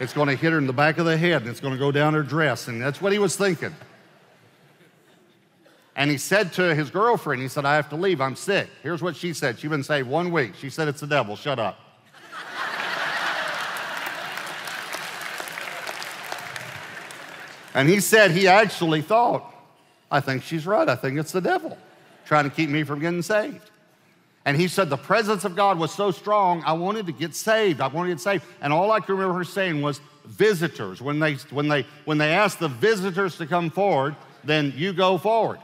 It's 0.00 0.12
going 0.12 0.28
to 0.28 0.34
hit 0.34 0.52
her 0.52 0.58
in 0.58 0.66
the 0.66 0.72
back 0.72 0.98
of 0.98 1.06
the 1.06 1.16
head 1.16 1.42
and 1.42 1.50
it's 1.50 1.60
going 1.60 1.74
to 1.74 1.78
go 1.78 1.92
down 1.92 2.14
her 2.14 2.22
dress. 2.22 2.68
And 2.68 2.80
that's 2.80 3.00
what 3.00 3.12
he 3.12 3.18
was 3.18 3.36
thinking. 3.36 3.74
And 5.94 6.10
he 6.10 6.16
said 6.16 6.52
to 6.54 6.74
his 6.74 6.90
girlfriend, 6.90 7.42
he 7.42 7.48
said, 7.48 7.64
I 7.64 7.76
have 7.76 7.90
to 7.90 7.96
leave. 7.96 8.20
I'm 8.20 8.34
sick. 8.34 8.68
Here's 8.82 9.02
what 9.02 9.14
she 9.14 9.32
said. 9.34 9.58
She'd 9.58 9.68
been 9.68 9.84
saved 9.84 10.08
one 10.08 10.32
week. 10.32 10.54
She 10.58 10.70
said, 10.70 10.88
It's 10.88 11.00
the 11.00 11.06
devil. 11.06 11.36
Shut 11.36 11.58
up. 11.58 11.78
and 17.74 17.88
he 17.88 18.00
said 18.00 18.30
he 18.30 18.48
actually 18.48 19.02
thought, 19.02 19.54
I 20.10 20.20
think 20.20 20.42
she's 20.42 20.66
right. 20.66 20.88
I 20.88 20.96
think 20.96 21.18
it's 21.18 21.32
the 21.32 21.40
devil 21.40 21.76
trying 22.24 22.44
to 22.44 22.50
keep 22.50 22.70
me 22.70 22.84
from 22.84 23.00
getting 23.00 23.22
saved. 23.22 23.71
And 24.44 24.56
he 24.56 24.68
said, 24.68 24.90
The 24.90 24.96
presence 24.96 25.44
of 25.44 25.54
God 25.54 25.78
was 25.78 25.92
so 25.92 26.10
strong, 26.10 26.62
I 26.64 26.72
wanted 26.72 27.06
to 27.06 27.12
get 27.12 27.34
saved. 27.34 27.80
I 27.80 27.86
wanted 27.86 28.08
to 28.08 28.14
get 28.14 28.20
saved. 28.20 28.44
And 28.60 28.72
all 28.72 28.90
I 28.90 29.00
can 29.00 29.14
remember 29.14 29.38
her 29.38 29.44
saying 29.44 29.82
was, 29.82 30.00
Visitors. 30.24 31.02
When 31.02 31.18
they, 31.18 31.34
when 31.50 31.68
they, 31.68 31.84
when 32.04 32.16
they 32.16 32.32
asked 32.32 32.60
the 32.60 32.68
visitors 32.68 33.36
to 33.38 33.46
come 33.46 33.70
forward, 33.70 34.14
then 34.44 34.72
you 34.76 34.92
go 34.92 35.18
forward. 35.18 35.58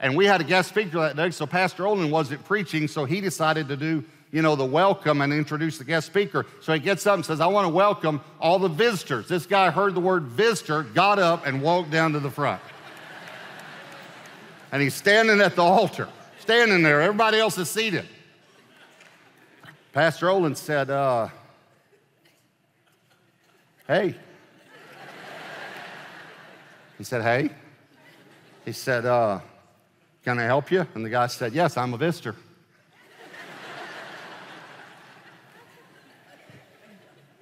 And 0.00 0.16
we 0.16 0.24
had 0.24 0.40
a 0.40 0.44
guest 0.44 0.70
speaker 0.70 0.98
that 1.00 1.16
day, 1.16 1.30
so 1.30 1.46
Pastor 1.46 1.86
Olen 1.86 2.10
wasn't 2.10 2.42
preaching, 2.46 2.88
so 2.88 3.04
he 3.04 3.20
decided 3.20 3.68
to 3.68 3.76
do, 3.76 4.02
you 4.32 4.40
know, 4.40 4.56
the 4.56 4.64
welcome 4.64 5.20
and 5.20 5.34
introduce 5.34 5.76
the 5.76 5.84
guest 5.84 6.06
speaker. 6.06 6.46
So 6.62 6.72
he 6.72 6.78
gets 6.78 7.06
up 7.06 7.16
and 7.16 7.26
says, 7.26 7.42
I 7.42 7.46
want 7.46 7.66
to 7.66 7.68
welcome 7.68 8.22
all 8.40 8.58
the 8.58 8.68
visitors. 8.68 9.28
This 9.28 9.44
guy 9.44 9.70
heard 9.70 9.94
the 9.94 10.00
word 10.00 10.24
visitor, 10.24 10.82
got 10.82 11.18
up, 11.18 11.46
and 11.46 11.60
walked 11.60 11.90
down 11.90 12.14
to 12.14 12.20
the 12.20 12.30
front. 12.30 12.62
and 14.72 14.80
he's 14.80 14.94
standing 14.94 15.42
at 15.42 15.56
the 15.56 15.62
altar 15.62 16.08
standing 16.50 16.82
there. 16.82 17.00
Everybody 17.00 17.38
else 17.38 17.56
is 17.58 17.70
seated. 17.70 18.04
Pastor 19.92 20.30
Olen 20.30 20.56
said, 20.56 20.90
uh, 20.90 21.28
Hey. 23.86 24.16
He 26.98 27.04
said, 27.04 27.22
Hey. 27.22 27.50
He 28.64 28.72
said, 28.72 29.06
uh, 29.06 29.38
Can 30.24 30.40
I 30.40 30.42
help 30.42 30.72
you? 30.72 30.84
And 30.96 31.04
the 31.04 31.08
guy 31.08 31.28
said, 31.28 31.52
Yes, 31.52 31.76
I'm 31.76 31.94
a 31.94 31.96
visitor. 31.96 32.34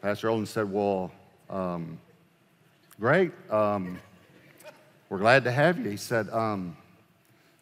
Pastor 0.02 0.28
Olen 0.28 0.44
said, 0.44 0.70
Well, 0.70 1.10
um, 1.48 1.98
great. 3.00 3.32
Um, 3.50 3.98
we're 5.08 5.16
glad 5.16 5.44
to 5.44 5.50
have 5.50 5.78
you. 5.78 5.88
He 5.88 5.96
said, 5.96 6.28
um, 6.28 6.76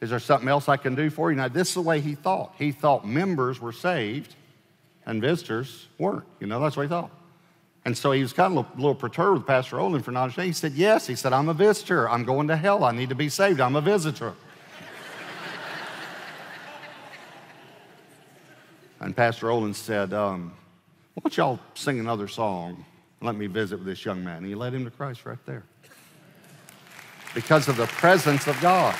is 0.01 0.11
there 0.11 0.19
something 0.19 0.49
else 0.49 0.69
I 0.69 0.77
can 0.77 0.95
do 0.95 1.09
for 1.09 1.31
you? 1.31 1.37
Now, 1.37 1.49
this 1.49 1.69
is 1.69 1.75
the 1.75 1.81
way 1.81 2.01
he 2.01 2.15
thought. 2.15 2.55
He 2.59 2.73
thought 2.73 3.07
members 3.07 3.61
were 3.61 3.73
saved 3.73 4.35
and 5.07 5.23
visitors 5.23 5.87
weren't. 5.99 6.25
You 6.41 6.47
know, 6.47 6.61
that's 6.61 6.77
what 6.77 6.83
he 6.83 6.89
thought. 6.89 7.11
And 7.87 7.97
so 7.97 8.13
he 8.13 8.21
was 8.21 8.33
kind 8.33 8.59
of 8.59 8.67
a 8.67 8.77
little 8.77 8.95
perturbed 8.95 9.39
with 9.39 9.47
Pastor 9.47 9.81
Olen 9.81 10.03
for 10.03 10.11
not 10.11 10.25
understanding. 10.25 10.51
He 10.51 10.55
said, 10.55 10.73
Yes. 10.73 11.07
He 11.07 11.15
said, 11.15 11.33
I'm 11.33 11.49
a 11.49 11.55
visitor. 11.55 12.11
I'm 12.11 12.25
going 12.25 12.49
to 12.49 12.57
hell. 12.57 12.85
I 12.85 12.91
need 12.91 13.11
to 13.11 13.15
be 13.15 13.29
saved. 13.29 13.61
I'm 13.61 13.77
a 13.77 13.81
visitor. 13.81 14.33
and 19.01 19.17
Pastor 19.17 19.51
Olen 19.51 19.73
said, 19.73 20.13
um, 20.13 20.53
Why 21.15 21.21
don't 21.23 21.37
y'all 21.37 21.61
sing 21.75 22.01
another 22.01 22.27
song? 22.27 22.85
Let 23.23 23.37
me 23.37 23.47
visit 23.47 23.79
with 23.79 23.87
this 23.87 24.05
young 24.05 24.23
man. 24.23 24.39
And 24.39 24.47
he 24.47 24.57
led 24.57 24.75
him 24.75 24.85
to 24.85 24.91
Christ 24.91 25.25
right 25.25 25.39
there 25.47 25.63
because 27.35 27.69
of 27.69 27.77
the 27.77 27.87
presence 27.87 28.49
of 28.49 28.61
God. 28.61 28.97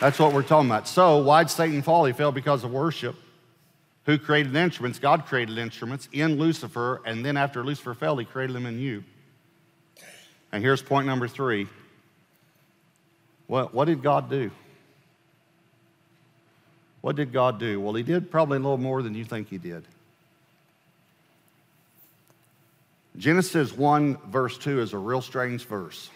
That's 0.00 0.18
what 0.18 0.32
we're 0.32 0.42
talking 0.42 0.70
about. 0.70 0.88
So, 0.88 1.18
why'd 1.18 1.50
Satan 1.50 1.82
fall? 1.82 2.06
He 2.06 2.14
fell 2.14 2.32
because 2.32 2.64
of 2.64 2.72
worship. 2.72 3.16
Who 4.06 4.16
created 4.16 4.56
instruments? 4.56 4.98
God 4.98 5.26
created 5.26 5.58
instruments 5.58 6.08
in 6.10 6.38
Lucifer, 6.38 7.02
and 7.04 7.24
then 7.24 7.36
after 7.36 7.62
Lucifer 7.62 7.92
fell, 7.92 8.16
he 8.16 8.24
created 8.24 8.56
them 8.56 8.64
in 8.64 8.78
you. 8.78 9.04
And 10.52 10.64
here's 10.64 10.82
point 10.82 11.06
number 11.06 11.28
three. 11.28 11.68
What, 13.46 13.74
what 13.74 13.84
did 13.84 14.02
God 14.02 14.30
do? 14.30 14.50
What 17.02 17.16
did 17.16 17.32
God 17.32 17.58
do? 17.58 17.78
Well, 17.78 17.94
he 17.94 18.02
did 18.02 18.30
probably 18.30 18.56
a 18.56 18.60
little 18.60 18.78
more 18.78 19.02
than 19.02 19.14
you 19.14 19.24
think 19.24 19.48
he 19.48 19.58
did. 19.58 19.84
Genesis 23.16 23.76
1, 23.76 24.16
verse 24.28 24.56
2 24.56 24.80
is 24.80 24.92
a 24.92 24.98
real 24.98 25.20
strange 25.20 25.66
verse. 25.66 26.08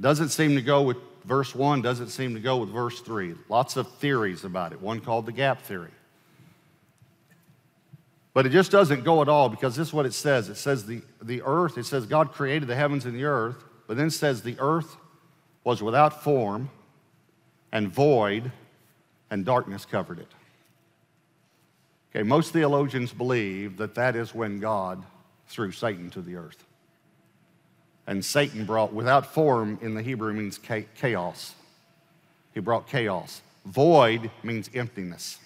Doesn't 0.00 0.30
seem 0.30 0.56
to 0.56 0.62
go 0.62 0.82
with 0.82 0.96
verse 1.28 1.54
1 1.54 1.82
doesn't 1.82 2.08
seem 2.08 2.34
to 2.34 2.40
go 2.40 2.56
with 2.56 2.70
verse 2.70 3.00
3. 3.00 3.34
Lots 3.48 3.76
of 3.76 3.88
theories 3.98 4.44
about 4.44 4.72
it, 4.72 4.80
one 4.80 5.00
called 5.00 5.26
the 5.26 5.32
gap 5.32 5.62
theory. 5.62 5.90
But 8.32 8.46
it 8.46 8.50
just 8.50 8.70
doesn't 8.70 9.04
go 9.04 9.20
at 9.20 9.28
all 9.28 9.48
because 9.48 9.76
this 9.76 9.88
is 9.88 9.94
what 9.94 10.06
it 10.06 10.14
says. 10.14 10.48
It 10.48 10.56
says 10.56 10.86
the, 10.86 11.02
the 11.20 11.42
earth, 11.42 11.76
it 11.76 11.86
says 11.86 12.06
God 12.06 12.32
created 12.32 12.68
the 12.68 12.74
heavens 12.74 13.04
and 13.04 13.14
the 13.14 13.24
earth, 13.24 13.64
but 13.86 13.96
then 13.96 14.10
says 14.10 14.42
the 14.42 14.56
earth 14.58 14.96
was 15.64 15.82
without 15.82 16.22
form 16.22 16.70
and 17.72 17.92
void, 17.92 18.50
and 19.30 19.44
darkness 19.44 19.84
covered 19.84 20.18
it. 20.18 20.32
Okay, 22.10 22.22
most 22.22 22.52
theologians 22.52 23.12
believe 23.12 23.76
that 23.76 23.94
that 23.96 24.16
is 24.16 24.34
when 24.34 24.60
God 24.60 25.04
threw 25.48 25.72
Satan 25.72 26.08
to 26.10 26.22
the 26.22 26.36
earth. 26.36 26.64
And 28.08 28.24
Satan 28.24 28.64
brought, 28.64 28.94
without 28.94 29.34
form 29.34 29.78
in 29.82 29.92
the 29.92 30.02
Hebrew 30.02 30.32
means 30.32 30.58
chaos. 30.58 31.54
He 32.54 32.60
brought 32.60 32.88
chaos. 32.88 33.42
Void 33.66 34.30
means 34.42 34.70
emptiness. 34.72 35.38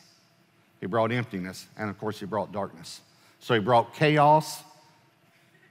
He 0.80 0.86
brought 0.86 1.10
emptiness, 1.10 1.66
and 1.76 1.90
of 1.90 1.98
course, 1.98 2.20
he 2.20 2.26
brought 2.26 2.52
darkness. 2.52 3.00
So 3.40 3.54
he 3.54 3.60
brought 3.60 3.94
chaos 3.94 4.62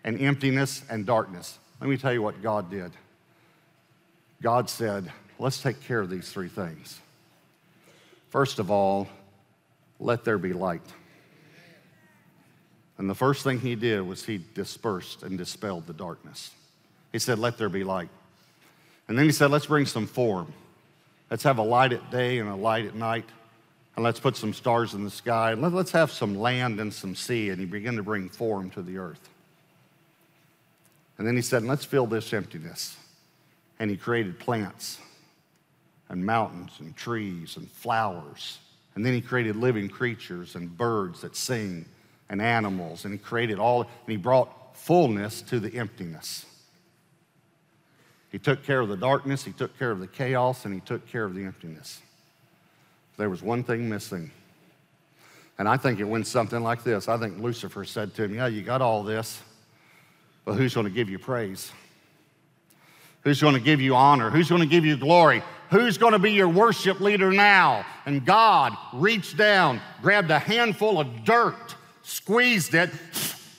and 0.04 0.20
emptiness 0.20 0.84
and 0.90 1.06
darkness. 1.06 1.58
Let 1.80 1.90
me 1.90 1.96
tell 1.96 2.12
you 2.12 2.22
what 2.22 2.42
God 2.42 2.70
did. 2.70 2.92
God 4.42 4.70
said, 4.70 5.10
let's 5.40 5.62
take 5.62 5.82
care 5.82 6.02
of 6.02 6.10
these 6.10 6.30
three 6.30 6.50
things. 6.50 7.00
First 8.30 8.60
of 8.60 8.70
all, 8.70 9.08
let 9.98 10.26
there 10.26 10.38
be 10.38 10.52
light. 10.52 10.82
And 12.98 13.10
the 13.10 13.16
first 13.16 13.46
thing 13.46 13.62
he 13.62 13.76
did 13.76 14.02
was 14.02 14.26
he 14.26 14.42
dispersed 14.54 15.24
and 15.24 15.38
dispelled 15.38 15.88
the 15.88 15.94
darkness. 15.94 16.52
He 17.12 17.20
said, 17.20 17.40
Let 17.40 17.58
there 17.58 17.70
be 17.70 17.84
light. 17.84 18.10
And 19.08 19.18
then 19.18 19.26
he 19.26 19.32
said, 19.32 19.52
Let's 19.52 19.66
bring 19.66 19.86
some 19.86 20.08
form. 20.08 20.54
Let's 21.30 21.44
have 21.44 21.58
a 21.58 21.64
light 21.64 21.94
at 21.94 22.12
day 22.12 22.40
and 22.40 22.50
a 22.50 22.56
light 22.56 22.86
at 22.86 22.96
night. 22.96 23.26
And 23.96 24.04
let's 24.04 24.20
put 24.20 24.38
some 24.38 24.54
stars 24.54 24.94
in 24.94 25.04
the 25.04 25.12
sky. 25.12 25.52
And 25.52 25.62
let's 25.62 25.92
have 25.92 26.12
some 26.12 26.36
land 26.36 26.80
and 26.80 26.94
some 26.94 27.16
sea. 27.16 27.50
And 27.50 27.60
he 27.60 27.66
began 27.66 27.96
to 27.96 28.04
bring 28.04 28.30
form 28.30 28.70
to 28.72 28.82
the 28.82 28.98
earth. 28.98 29.30
And 31.18 31.28
then 31.28 31.36
he 31.36 31.42
said, 31.42 31.64
Let's 31.64 31.86
fill 31.86 32.08
this 32.08 32.34
emptiness. 32.34 32.98
And 33.80 33.90
he 33.90 33.98
created 33.98 34.40
plants 34.40 35.00
and 36.10 36.26
mountains 36.26 36.72
and 36.80 36.96
trees 36.96 37.58
and 37.58 37.70
flowers. 37.70 38.60
And 38.96 39.06
then 39.06 39.14
he 39.14 39.22
created 39.22 39.56
living 39.56 39.88
creatures 39.88 40.56
and 40.56 40.76
birds 40.76 41.22
that 41.22 41.36
sing 41.36 41.86
and 42.30 42.42
animals. 42.42 43.06
And 43.06 43.14
he 43.14 43.18
created 43.18 43.60
all, 43.60 43.82
and 43.82 43.90
he 44.08 44.18
brought 44.18 44.76
fullness 44.76 45.42
to 45.44 45.60
the 45.60 45.78
emptiness. 45.78 46.46
He 48.32 48.40
took 48.40 48.64
care 48.64 48.80
of 48.80 48.88
the 48.88 48.98
darkness, 48.98 49.44
he 49.44 49.52
took 49.52 49.78
care 49.78 49.92
of 49.92 50.00
the 50.00 50.08
chaos, 50.08 50.66
and 50.66 50.74
he 50.74 50.80
took 50.80 51.06
care 51.08 51.26
of 51.26 51.36
the 51.36 51.44
emptiness. 51.44 52.02
There 53.18 53.30
was 53.30 53.44
one 53.44 53.64
thing 53.64 53.90
missing. 53.90 54.32
And 55.60 55.68
I 55.68 55.78
think 55.78 56.00
it 56.00 56.06
went 56.06 56.26
something 56.26 56.64
like 56.64 56.84
this. 56.84 57.08
I 57.08 57.18
think 57.18 57.38
Lucifer 57.40 57.86
said 57.86 58.16
to 58.16 58.24
him, 58.24 58.34
Yeah, 58.34 58.48
you 58.48 58.64
got 58.64 58.82
all 58.82 59.04
this, 59.04 59.42
but 60.46 60.54
who's 60.54 60.74
going 60.74 60.86
to 60.86 60.92
give 60.92 61.10
you 61.10 61.20
praise? 61.20 61.72
Who's 63.24 63.42
going 63.42 63.54
to 63.54 63.60
give 63.60 63.80
you 63.80 63.96
honor? 63.96 64.32
Who's 64.32 64.50
going 64.50 64.62
to 64.62 64.68
give 64.68 64.86
you 64.86 64.98
glory? 64.98 65.44
Who's 65.70 65.98
going 65.98 66.14
to 66.14 66.20
be 66.20 66.32
your 66.32 66.50
worship 66.50 67.00
leader 67.00 67.32
now? 67.32 67.86
And 68.06 68.26
God 68.26 68.76
reached 68.94 69.38
down, 69.38 69.80
grabbed 70.02 70.32
a 70.32 70.40
handful 70.40 71.00
of 71.00 71.24
dirt, 71.24 71.76
squeezed 72.02 72.74
it, 72.74 72.90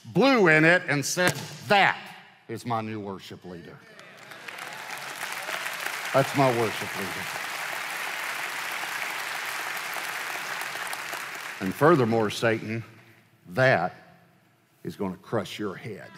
blew 0.07 0.47
in 0.47 0.65
it, 0.65 0.81
and 0.87 1.05
said, 1.05 1.31
That 1.69 1.97
is 2.49 2.65
my 2.65 2.81
new 2.81 2.99
worship 2.99 3.45
leader. 3.45 3.77
That's 6.13 6.37
my 6.37 6.47
worship 6.59 6.95
leader. 6.95 7.09
And 11.59 11.73
furthermore, 11.73 12.29
Satan, 12.29 12.83
that 13.49 13.95
is 14.83 14.95
going 14.95 15.11
to 15.13 15.17
crush 15.19 15.57
your 15.57 15.73
head. 15.73 16.11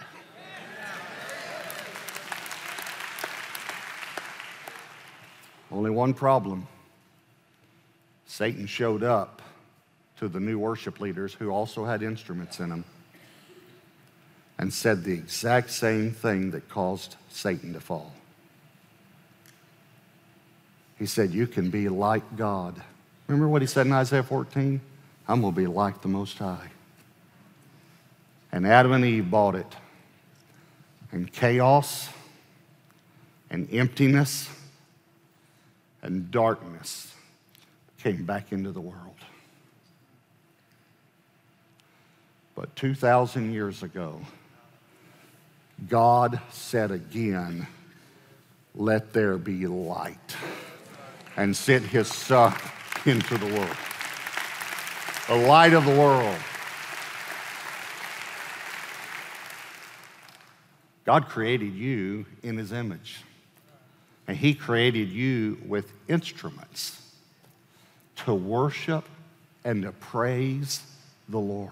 Only 5.72 5.92
one 5.92 6.14
problem 6.14 6.68
Satan 8.26 8.66
showed 8.68 9.02
up 9.02 9.42
to 10.18 10.28
the 10.28 10.40
new 10.40 10.60
worship 10.60 11.00
leaders 11.00 11.34
who 11.34 11.52
also 11.52 11.86
had 11.86 12.04
instruments 12.04 12.60
in 12.60 12.70
them 12.70 12.84
and 14.58 14.74
said 14.74 15.04
the 15.04 15.14
exact 15.14 15.70
same 15.72 16.12
thing 16.12 16.52
that 16.52 16.68
caused 16.68 17.16
Satan 17.30 17.74
to 17.74 17.80
fall. 17.80 18.12
He 20.98 21.06
said, 21.06 21.34
You 21.34 21.48
can 21.48 21.70
be 21.70 21.90
like 21.90 22.38
God 22.38 22.82
Remember 23.28 23.48
what 23.48 23.62
he 23.62 23.68
said 23.68 23.88
in 23.88 23.92
Isaiah 23.92 24.24
14? 24.24 24.80
I'm 25.28 25.42
going 25.42 25.54
to 25.54 25.60
be 25.60 25.68
like 25.68 26.02
the 26.02 26.08
Most 26.08 26.38
High. 26.38 26.70
And 28.52 28.68
Adam 28.68 28.92
and 28.92 29.04
Eve 29.04 29.30
bought 29.30 29.56
it. 29.56 29.76
And 31.12 31.32
chaos 31.32 32.10
and 33.50 33.68
emptiness 33.74 34.50
and 36.02 36.30
darkness 36.30 37.14
came 38.00 38.26
back 38.26 38.52
into 38.52 38.72
the 38.72 38.82
world. 38.82 39.16
But 42.54 42.76
2,000 42.76 43.54
years 43.54 43.82
ago, 43.82 44.22
God 45.90 46.40
said 46.52 46.92
again, 46.92 47.68
Let 48.76 49.14
there 49.14 49.38
be 49.38 49.68
light, 49.68 50.36
and 51.38 51.56
sent 51.56 51.86
his 51.86 52.08
son 52.08 52.54
into 53.06 53.38
the 53.38 53.46
world. 53.46 53.78
The 55.28 55.48
light 55.48 55.74
of 55.74 55.86
the 55.86 55.98
world. 55.98 56.38
God 61.06 61.30
created 61.30 61.74
you 61.74 62.26
in 62.42 62.58
his 62.58 62.72
image. 62.72 63.24
And 64.28 64.36
he 64.36 64.56
created 64.56 65.10
you 65.10 65.60
with 65.68 65.92
instruments 66.08 67.12
to 68.18 68.34
worship 68.34 69.06
and 69.64 69.84
to 69.84 69.92
praise 69.92 70.82
the 71.30 71.40
Lord. 71.40 71.72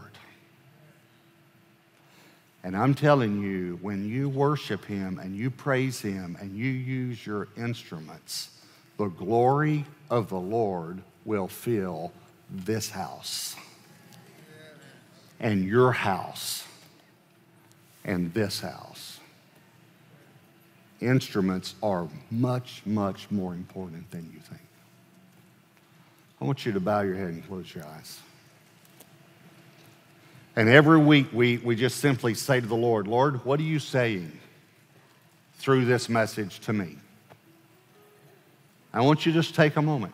And 2.64 2.78
I'm 2.78 2.94
telling 2.94 3.42
you, 3.42 3.78
when 3.82 4.08
you 4.08 4.30
worship 4.30 4.86
him 4.86 5.20
and 5.20 5.36
you 5.36 5.50
praise 5.50 6.00
him 6.00 6.38
and 6.40 6.56
you 6.56 6.70
use 6.70 7.26
your 7.26 7.50
instruments, 7.58 8.50
the 8.98 9.08
glory 9.08 9.86
of 10.10 10.30
the 10.30 10.40
Lord 10.40 11.02
will 11.26 11.48
fill 11.48 12.12
this 12.50 12.90
house 12.90 13.56
and 15.40 15.66
your 15.66 15.92
house 15.92 16.66
and 18.06 18.34
this 18.34 18.60
house. 18.60 19.20
Instruments 21.02 21.76
are 21.84 22.08
much, 22.32 22.82
much 22.86 23.30
more 23.30 23.54
important 23.54 24.10
than 24.12 24.30
you 24.34 24.40
think. 24.40 24.62
I 26.40 26.46
want 26.46 26.66
you 26.66 26.72
to 26.72 26.80
bow 26.80 27.02
your 27.02 27.16
head 27.16 27.30
and 27.30 27.46
close 27.48 27.74
your 27.74 27.86
eyes. 27.86 28.20
And 30.56 30.70
every 30.70 31.00
week 31.00 31.28
we, 31.34 31.58
we 31.58 31.76
just 31.76 31.98
simply 31.98 32.36
say 32.36 32.62
to 32.62 32.68
the 32.68 32.76
Lord, 32.76 33.08
Lord, 33.08 33.44
what 33.44 33.60
are 33.60 33.64
you 33.64 33.80
saying 33.80 34.40
through 35.56 35.86
this 35.86 36.10
message 36.10 36.60
to 36.62 36.74
me? 36.74 36.98
I 38.94 39.02
want 39.02 39.26
you 39.26 39.32
to 39.32 39.40
just 39.40 39.56
take 39.56 39.76
a 39.76 39.82
moment. 39.82 40.14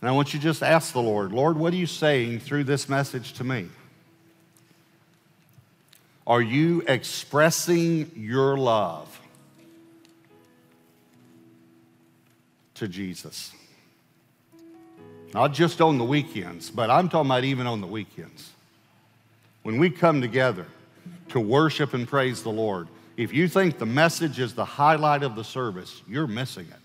And 0.00 0.08
I 0.10 0.12
want 0.12 0.34
you 0.34 0.40
to 0.40 0.44
just 0.44 0.62
ask 0.62 0.92
the 0.92 1.00
Lord, 1.00 1.32
Lord, 1.32 1.56
what 1.56 1.72
are 1.72 1.76
you 1.76 1.86
saying 1.86 2.40
through 2.40 2.64
this 2.64 2.88
message 2.88 3.32
to 3.34 3.44
me? 3.44 3.68
Are 6.26 6.42
you 6.42 6.82
expressing 6.86 8.10
your 8.16 8.58
love 8.58 9.20
to 12.74 12.88
Jesus? 12.88 13.52
Not 15.32 15.52
just 15.52 15.80
on 15.80 15.98
the 15.98 16.04
weekends, 16.04 16.70
but 16.70 16.90
I'm 16.90 17.08
talking 17.08 17.30
about 17.30 17.44
even 17.44 17.66
on 17.66 17.80
the 17.80 17.86
weekends. 17.86 18.50
When 19.62 19.78
we 19.78 19.90
come 19.90 20.20
together 20.20 20.66
to 21.30 21.40
worship 21.40 21.94
and 21.94 22.06
praise 22.06 22.42
the 22.42 22.50
Lord, 22.50 22.88
if 23.16 23.32
you 23.32 23.48
think 23.48 23.78
the 23.78 23.86
message 23.86 24.38
is 24.38 24.54
the 24.54 24.64
highlight 24.64 25.22
of 25.22 25.36
the 25.36 25.44
service, 25.44 26.02
you're 26.08 26.26
missing 26.26 26.66
it. 26.66 26.80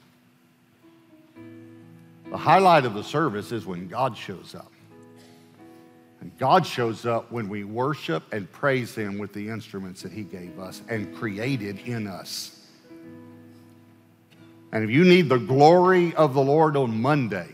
The 2.30 2.38
highlight 2.38 2.86
of 2.86 2.94
the 2.94 3.04
service 3.04 3.52
is 3.52 3.66
when 3.66 3.88
God 3.88 4.16
shows 4.16 4.54
up. 4.54 4.72
And 6.22 6.38
God 6.38 6.66
shows 6.66 7.06
up 7.06 7.32
when 7.32 7.50
we 7.50 7.64
worship 7.64 8.24
and 8.34 8.52
praise 8.52 8.94
Him 8.94 9.18
with 9.18 9.34
the 9.34 9.50
instruments 9.50 10.02
that 10.02 10.12
He 10.12 10.24
gave 10.24 10.60
us 10.60 10.82
and 10.90 11.16
created 11.16 11.80
in 11.80 12.08
us. 12.08 12.68
And 14.72 14.84
if 14.84 14.90
you 14.90 15.04
need 15.04 15.30
the 15.30 15.40
glory 15.40 16.14
of 16.16 16.34
the 16.34 16.42
Lord 16.42 16.78
on 16.78 17.02
Monday, 17.02 17.48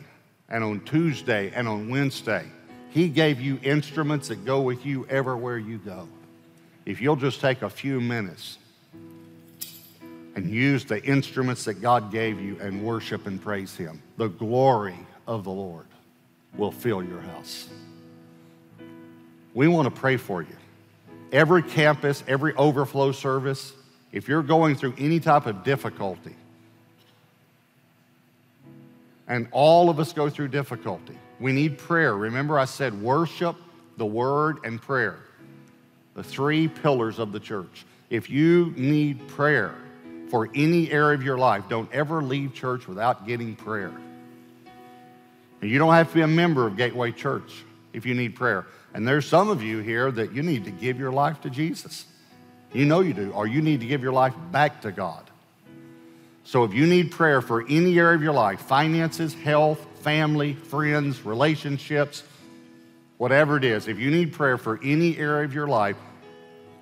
and 0.49 0.63
on 0.63 0.79
Tuesday 0.81 1.51
and 1.55 1.67
on 1.67 1.89
Wednesday. 1.89 2.45
He 2.89 3.09
gave 3.09 3.41
you 3.41 3.59
instruments 3.63 4.29
that 4.29 4.45
go 4.45 4.61
with 4.61 4.85
you 4.85 5.05
everywhere 5.09 5.57
you 5.57 5.77
go. 5.79 6.07
If 6.85 7.01
you'll 7.01 7.15
just 7.15 7.41
take 7.41 7.61
a 7.61 7.69
few 7.69 7.99
minutes 7.99 8.57
and 10.35 10.49
use 10.49 10.83
the 10.85 11.03
instruments 11.03 11.63
that 11.65 11.75
God 11.75 12.11
gave 12.11 12.39
you 12.39 12.57
and 12.59 12.83
worship 12.83 13.25
and 13.25 13.41
praise 13.41 13.75
Him, 13.75 14.01
the 14.17 14.27
glory 14.27 14.97
of 15.27 15.43
the 15.43 15.51
Lord 15.51 15.85
will 16.57 16.71
fill 16.71 17.03
your 17.03 17.21
house. 17.21 17.69
We 19.53 19.67
want 19.67 19.85
to 19.85 19.91
pray 19.91 20.17
for 20.17 20.41
you. 20.41 20.55
Every 21.31 21.63
campus, 21.63 22.23
every 22.27 22.53
overflow 22.55 23.13
service, 23.13 23.73
if 24.11 24.27
you're 24.27 24.43
going 24.43 24.75
through 24.75 24.95
any 24.97 25.19
type 25.19 25.45
of 25.45 25.63
difficulty, 25.63 26.35
and 29.27 29.47
all 29.51 29.89
of 29.89 29.99
us 29.99 30.13
go 30.13 30.29
through 30.29 30.49
difficulty. 30.49 31.17
We 31.39 31.51
need 31.51 31.77
prayer. 31.77 32.15
Remember, 32.15 32.59
I 32.59 32.65
said 32.65 33.01
worship, 33.01 33.55
the 33.97 34.05
word, 34.05 34.59
and 34.63 34.81
prayer. 34.81 35.19
The 36.13 36.23
three 36.23 36.67
pillars 36.67 37.17
of 37.17 37.31
the 37.31 37.39
church. 37.39 37.85
If 38.09 38.29
you 38.29 38.73
need 38.77 39.27
prayer 39.27 39.75
for 40.29 40.49
any 40.53 40.91
area 40.91 41.15
of 41.15 41.23
your 41.23 41.37
life, 41.37 41.63
don't 41.69 41.91
ever 41.91 42.21
leave 42.21 42.53
church 42.53 42.87
without 42.87 43.27
getting 43.27 43.55
prayer. 43.55 43.93
And 45.61 45.69
you 45.69 45.79
don't 45.79 45.93
have 45.93 46.09
to 46.09 46.15
be 46.15 46.21
a 46.21 46.27
member 46.27 46.67
of 46.67 46.77
Gateway 46.77 47.11
Church 47.11 47.63
if 47.93 48.05
you 48.05 48.13
need 48.13 48.35
prayer. 48.35 48.65
And 48.93 49.07
there's 49.07 49.27
some 49.27 49.49
of 49.49 49.61
you 49.61 49.79
here 49.79 50.11
that 50.11 50.33
you 50.33 50.43
need 50.43 50.65
to 50.65 50.71
give 50.71 50.99
your 50.99 51.11
life 51.11 51.41
to 51.41 51.49
Jesus. 51.49 52.05
You 52.73 52.85
know 52.85 52.99
you 52.99 53.13
do, 53.13 53.31
or 53.31 53.47
you 53.47 53.61
need 53.61 53.79
to 53.79 53.85
give 53.85 54.01
your 54.01 54.11
life 54.13 54.33
back 54.51 54.81
to 54.81 54.91
God. 54.91 55.29
So 56.43 56.63
if 56.63 56.73
you 56.73 56.85
need 56.85 57.11
prayer 57.11 57.41
for 57.41 57.65
any 57.67 57.97
area 57.97 58.15
of 58.15 58.21
your 58.21 58.33
life 58.33 58.61
finances, 58.61 59.33
health, 59.33 59.85
family, 60.01 60.53
friends, 60.53 61.25
relationships, 61.25 62.23
whatever 63.17 63.57
it 63.57 63.63
is 63.63 63.87
if 63.87 63.97
you 63.97 64.11
need 64.11 64.33
prayer 64.33 64.57
for 64.57 64.79
any 64.83 65.17
area 65.17 65.45
of 65.45 65.53
your 65.53 65.67
life, 65.67 65.97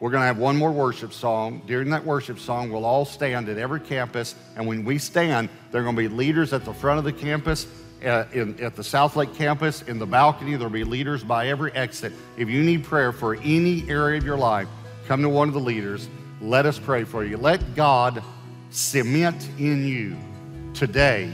we're 0.04 0.10
going 0.10 0.20
to 0.20 0.28
have 0.28 0.38
one 0.38 0.58
more 0.58 0.74
worship 0.74 1.14
song. 1.14 1.62
During 1.66 1.90
that 1.92 2.06
worship 2.06 2.38
song, 2.38 2.70
we'll 2.70 2.84
all 2.84 3.06
stand 3.06 3.48
at 3.48 3.58
every 3.58 3.80
campus. 3.80 4.36
And 4.58 4.68
when 4.68 4.84
we 4.84 4.98
stand, 4.98 5.48
there 5.72 5.80
are 5.80 5.84
going 5.86 5.96
to 5.96 6.02
be 6.02 6.10
leaders 6.10 6.52
at 6.52 6.66
the 6.66 6.74
front 6.74 7.00
of 7.00 7.06
the 7.06 7.14
campus, 7.14 7.68
uh, 8.04 8.26
in, 8.34 8.62
at 8.62 8.76
the 8.76 8.82
Southlake 8.82 9.34
campus, 9.34 9.82
in 9.84 10.00
the 10.00 10.06
balcony. 10.06 10.58
There'll 10.58 10.70
be 10.74 10.84
leaders 10.84 11.24
by 11.24 11.48
every 11.48 11.72
exit. 11.72 12.12
If 12.36 12.50
you 12.50 12.62
need 12.64 12.84
prayer 12.84 13.14
for 13.14 13.36
any 13.36 13.90
area 13.90 14.18
of 14.18 14.26
your 14.26 14.36
life, 14.36 14.68
come 15.08 15.22
to 15.22 15.30
one 15.30 15.48
of 15.48 15.54
the 15.54 15.62
leaders. 15.62 16.10
Let 16.42 16.66
us 16.66 16.78
pray 16.78 17.06
for 17.06 17.24
you. 17.24 17.38
Let 17.38 17.74
God 17.74 18.22
cement 18.72 19.48
in 19.58 19.88
you 19.88 20.18
today 20.74 21.32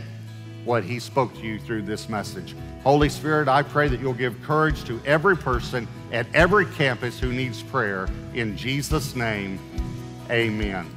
what 0.64 0.84
he 0.84 1.00
spoke 1.00 1.34
to 1.34 1.42
you 1.42 1.58
through 1.58 1.82
this 1.82 2.08
message. 2.08 2.54
Holy 2.90 3.08
Spirit, 3.08 3.48
I 3.48 3.62
pray 3.62 3.88
that 3.88 4.00
you'll 4.00 4.16
give 4.16 4.42
courage 4.42 4.84
to 4.86 5.00
every 5.06 5.38
person 5.38 5.88
at 6.12 6.26
every 6.34 6.66
campus 6.66 7.20
who 7.20 7.32
needs 7.32 7.62
prayer. 7.62 8.08
In 8.34 8.58
Jesus' 8.58 9.16
name, 9.16 9.60
amen. 10.32 10.88